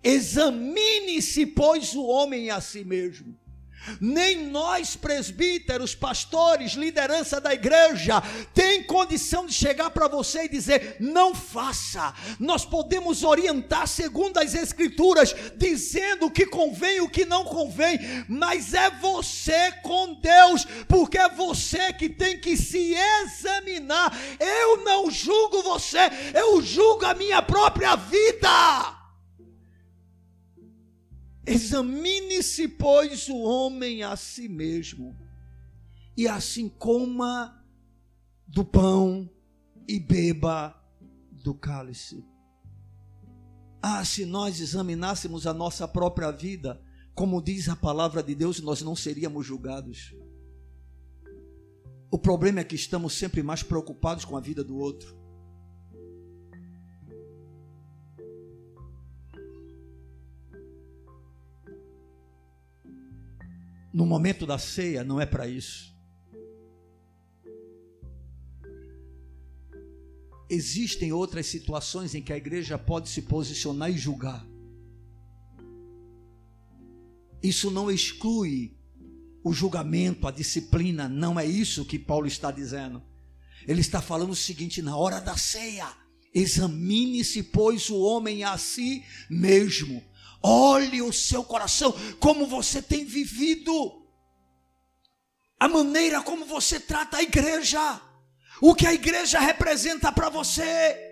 [0.03, 3.39] Examine-se, pois, o homem a si mesmo.
[4.01, 8.23] Nem nós, presbíteros, pastores, liderança da igreja,
[8.53, 12.13] tem condição de chegar para você e dizer: não faça.
[12.39, 17.99] Nós podemos orientar segundo as Escrituras, dizendo o que convém e o que não convém,
[18.29, 24.17] mas é você com Deus, porque é você que tem que se examinar.
[24.39, 29.00] Eu não julgo você, eu julgo a minha própria vida.
[31.47, 35.17] Examine-se, pois, o homem a si mesmo,
[36.17, 37.65] e assim coma
[38.47, 39.31] do pão
[39.89, 40.77] e beba
[41.33, 42.25] do cálice.
[43.83, 46.81] Ah, se nós examinássemos a nossa própria vida,
[47.15, 50.15] como diz a palavra de Deus, nós não seríamos julgados.
[52.11, 55.20] O problema é que estamos sempre mais preocupados com a vida do outro.
[63.93, 65.91] No momento da ceia não é para isso.
[70.49, 74.45] Existem outras situações em que a igreja pode se posicionar e julgar.
[77.43, 78.77] Isso não exclui
[79.43, 83.03] o julgamento, a disciplina, não é isso que Paulo está dizendo.
[83.67, 85.89] Ele está falando o seguinte: na hora da ceia,
[86.35, 90.03] examine-se, pois, o homem a si mesmo
[90.43, 94.07] Olhe o seu coração, como você tem vivido,
[95.59, 98.01] a maneira como você trata a igreja,
[98.61, 101.07] o que a igreja representa para você.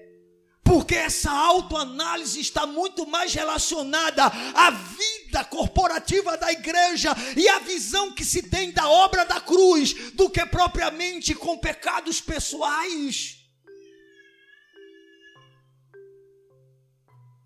[0.64, 8.12] porque essa autoanálise está muito mais relacionada à vida corporativa da igreja e à visão
[8.12, 13.37] que se tem da obra da cruz do que propriamente com pecados pessoais.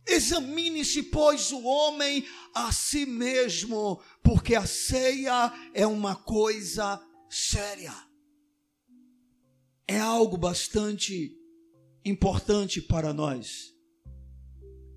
[0.07, 7.01] Examine-se, pois, o homem a si mesmo, porque a ceia é uma coisa
[7.31, 7.95] séria.
[9.87, 11.37] É algo bastante
[12.05, 13.73] importante para nós.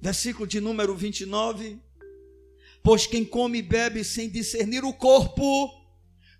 [0.02, 1.82] Versículo de número 29.
[2.84, 5.72] Pois quem come e bebe sem discernir o corpo,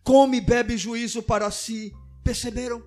[0.04, 1.92] come e bebe juízo para si.
[2.24, 2.84] Perceberam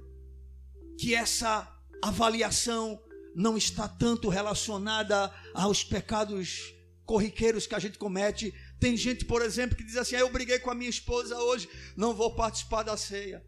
[0.99, 1.69] que essa
[2.03, 3.01] avaliação
[3.39, 6.75] não está tanto relacionada aos pecados
[7.07, 8.53] corriqueiros que a gente comete.
[8.81, 11.69] Tem gente, por exemplo, que diz assim: ah, Eu briguei com a minha esposa hoje,
[11.97, 13.47] não vou participar da ceia.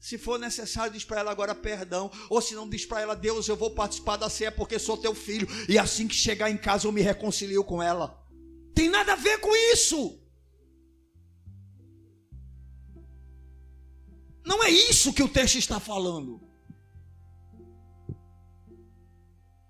[0.00, 2.10] Se for necessário, diz para ela agora perdão.
[2.30, 5.14] Ou se não, diz para ela, Deus, eu vou participar da ceia porque sou teu
[5.14, 5.46] filho.
[5.68, 8.18] E assim que chegar em casa, eu me reconcilio com ela.
[8.74, 10.18] Tem nada a ver com isso.
[14.42, 16.46] Não é isso que o texto está falando.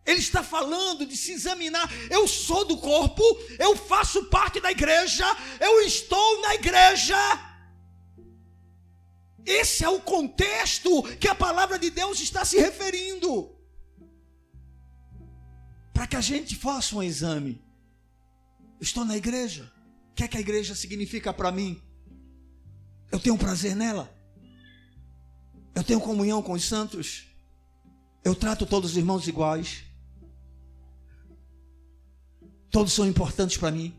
[0.06, 1.90] Ele está falando de se examinar.
[2.08, 3.22] Eu sou do corpo,
[3.58, 5.24] eu faço parte da igreja,
[5.60, 7.16] eu estou na igreja.
[9.44, 13.52] Esse é o contexto que a palavra de Deus está se referindo.
[15.92, 17.64] Para que a gente faça um exame.
[18.80, 19.72] Estou na igreja.
[20.10, 21.82] O que é que a igreja significa para mim?
[23.10, 24.12] Eu tenho prazer nela.
[25.74, 27.26] Eu tenho comunhão com os santos.
[28.24, 29.85] Eu trato todos os irmãos iguais.
[32.70, 33.94] Todos são importantes para mim.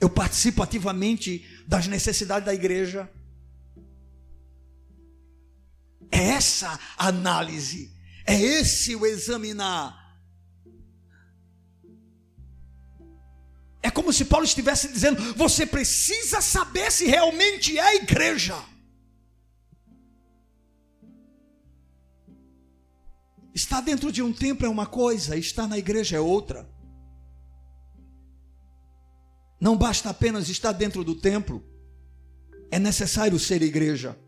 [0.00, 3.10] Eu participo ativamente das necessidades da igreja.
[6.10, 7.90] É essa a análise,
[8.26, 10.02] é esse o examinar.
[13.82, 18.56] É como se Paulo estivesse dizendo: você precisa saber se realmente é igreja.
[23.54, 26.68] Estar dentro de um templo é uma coisa, estar na igreja é outra.
[29.62, 31.62] Não basta apenas estar dentro do templo,
[32.68, 34.18] é necessário ser igreja.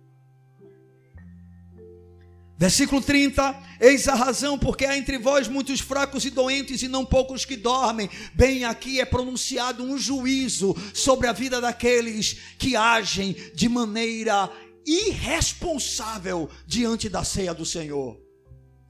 [2.57, 7.05] Versículo 30: Eis a razão, porque há entre vós muitos fracos e doentes, e não
[7.05, 8.09] poucos que dormem.
[8.33, 14.49] Bem, aqui é pronunciado um juízo sobre a vida daqueles que agem de maneira
[14.87, 18.24] irresponsável diante da ceia do Senhor.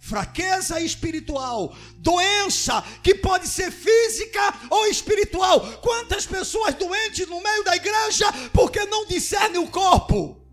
[0.06, 5.60] Fraqueza espiritual, doença que pode ser física ou espiritual.
[5.80, 10.44] Quantas pessoas doentes no meio da igreja porque não discernem o corpo?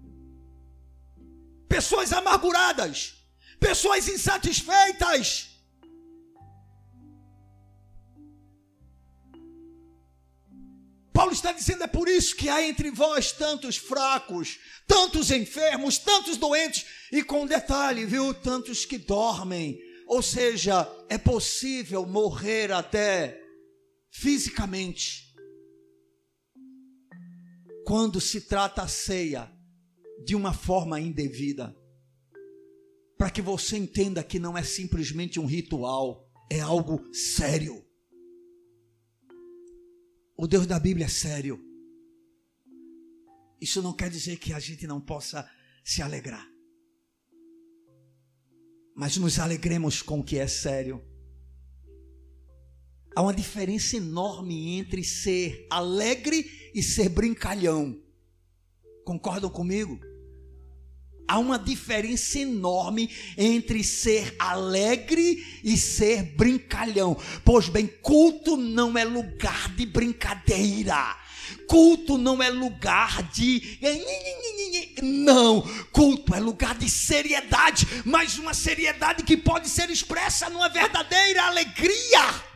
[1.72, 3.14] pessoas amarguradas,
[3.58, 5.51] pessoas insatisfeitas.
[11.14, 16.38] Paulo está dizendo: é por isso que há entre vós tantos fracos, tantos enfermos, tantos
[16.38, 19.80] doentes, e com detalhe, viu, tantos que dormem.
[20.08, 23.42] Ou seja, é possível morrer até
[24.10, 25.32] fisicamente.
[27.86, 29.52] Quando se trata a ceia,
[30.24, 31.76] de uma forma indevida.
[33.18, 37.86] Para que você entenda que não é simplesmente um ritual, é algo sério.
[40.42, 41.64] O Deus da Bíblia é sério.
[43.62, 45.48] Isso não quer dizer que a gente não possa
[45.86, 46.50] se alegrar.
[48.96, 51.00] Mas nos alegremos com o que é sério.
[53.16, 58.04] Há uma diferença enorme entre ser alegre e ser brincalhão.
[59.06, 60.00] Concordam comigo?
[61.32, 67.18] Há uma diferença enorme entre ser alegre e ser brincalhão.
[67.46, 71.18] Pois bem, culto não é lugar de brincadeira.
[71.68, 73.80] Culto não é lugar de.
[75.02, 81.44] Não, culto é lugar de seriedade, mas uma seriedade que pode ser expressa numa verdadeira
[81.44, 82.51] alegria.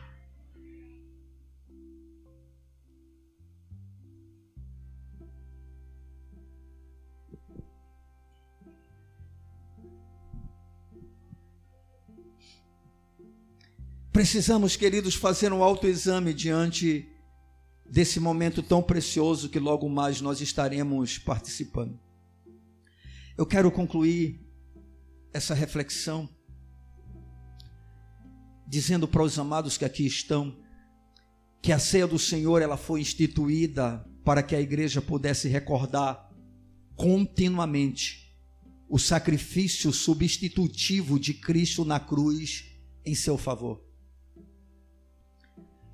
[14.16, 17.06] Precisamos, queridos, fazer um autoexame diante
[17.84, 22.00] desse momento tão precioso que logo mais nós estaremos participando.
[23.36, 24.40] Eu quero concluir
[25.34, 26.26] essa reflexão
[28.66, 30.56] dizendo para os amados que aqui estão
[31.60, 36.26] que a ceia do Senhor ela foi instituída para que a igreja pudesse recordar
[36.94, 38.34] continuamente
[38.88, 42.64] o sacrifício substitutivo de Cristo na cruz
[43.04, 43.85] em seu favor.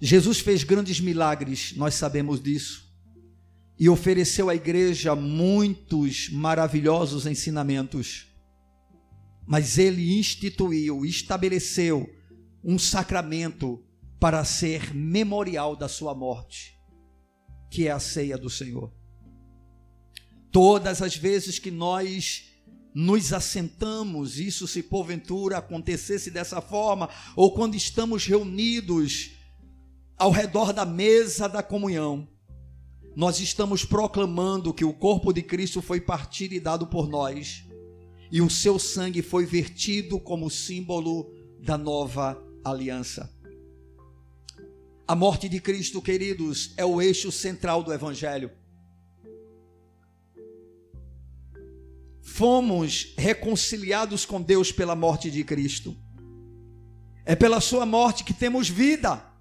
[0.04, 2.92] Jesus fez grandes milagres, nós sabemos disso,
[3.78, 8.26] e ofereceu à igreja muitos maravilhosos ensinamentos.
[9.46, 12.12] Mas ele instituiu, estabeleceu
[12.64, 13.80] um sacramento
[14.18, 16.76] para ser memorial da sua morte,
[17.70, 18.92] que é a ceia do Senhor.
[20.50, 22.50] Todas as vezes que nós
[22.92, 29.41] nos assentamos, isso se porventura acontecesse dessa forma, ou quando estamos reunidos
[30.22, 32.28] ao redor da mesa da comunhão,
[33.16, 37.64] nós estamos proclamando que o corpo de Cristo foi partido e dado por nós,
[38.30, 41.28] e o seu sangue foi vertido como símbolo
[41.60, 43.36] da nova aliança.
[45.08, 48.52] A morte de Cristo, queridos, é o eixo central do Evangelho.
[52.20, 55.96] Fomos reconciliados com Deus pela morte de Cristo.
[57.24, 59.31] É pela Sua morte que temos vida.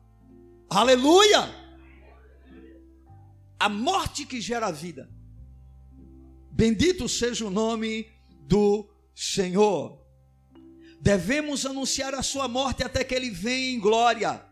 [0.73, 1.53] Aleluia!
[3.59, 5.11] A morte que gera vida.
[6.49, 8.07] Bendito seja o nome
[8.47, 10.01] do Senhor.
[11.01, 14.45] Devemos anunciar a sua morte até que ele venha em glória.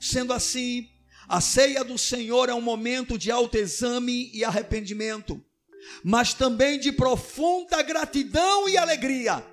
[0.00, 0.88] Sendo assim,
[1.28, 5.44] a ceia do Senhor é um momento de autoexame e arrependimento,
[6.02, 9.44] mas também de profunda gratidão e alegria.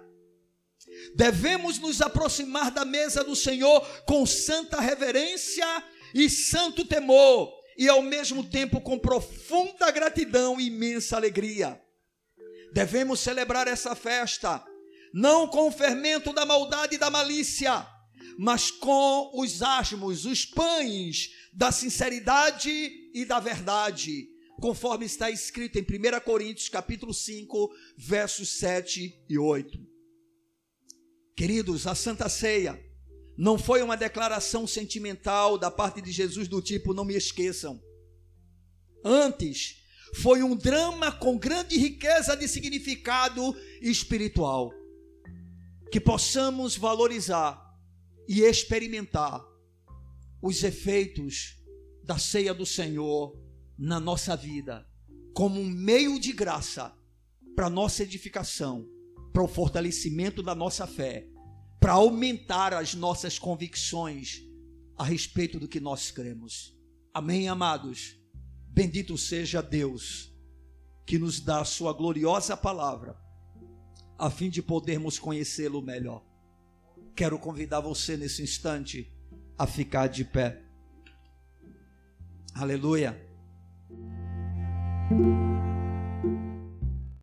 [1.16, 5.66] Devemos nos aproximar da mesa do Senhor com santa reverência
[6.14, 11.82] e santo temor, e ao mesmo tempo com profunda gratidão e imensa alegria.
[12.74, 14.64] Devemos celebrar essa festa
[15.14, 17.88] não com o fermento da maldade e da malícia,
[18.38, 22.70] mas com os asmos, os pães da sinceridade
[23.14, 24.28] e da verdade,
[24.60, 29.89] conforme está escrito em 1 Coríntios capítulo 5, versos 7 e 8.
[31.40, 32.78] Queridos, a Santa Ceia
[33.38, 37.82] não foi uma declaração sentimental da parte de Jesus do tipo não me esqueçam.
[39.06, 39.82] Antes,
[40.16, 44.74] foi um drama com grande riqueza de significado espiritual.
[45.90, 47.74] Que possamos valorizar
[48.28, 49.42] e experimentar
[50.42, 51.56] os efeitos
[52.04, 53.34] da ceia do Senhor
[53.78, 54.86] na nossa vida,
[55.34, 56.94] como um meio de graça
[57.56, 58.99] para nossa edificação,
[59.32, 61.28] para o fortalecimento da nossa fé,
[61.80, 64.42] para aumentar as nossas convicções
[64.98, 66.78] a respeito do que nós cremos.
[67.14, 68.18] Amém, amados?
[68.68, 70.34] Bendito seja Deus
[71.06, 73.18] que nos dá a sua gloriosa palavra,
[74.18, 76.24] a fim de podermos conhecê-lo melhor.
[77.16, 79.12] Quero convidar você nesse instante
[79.58, 80.64] a ficar de pé.
[82.54, 83.20] Aleluia.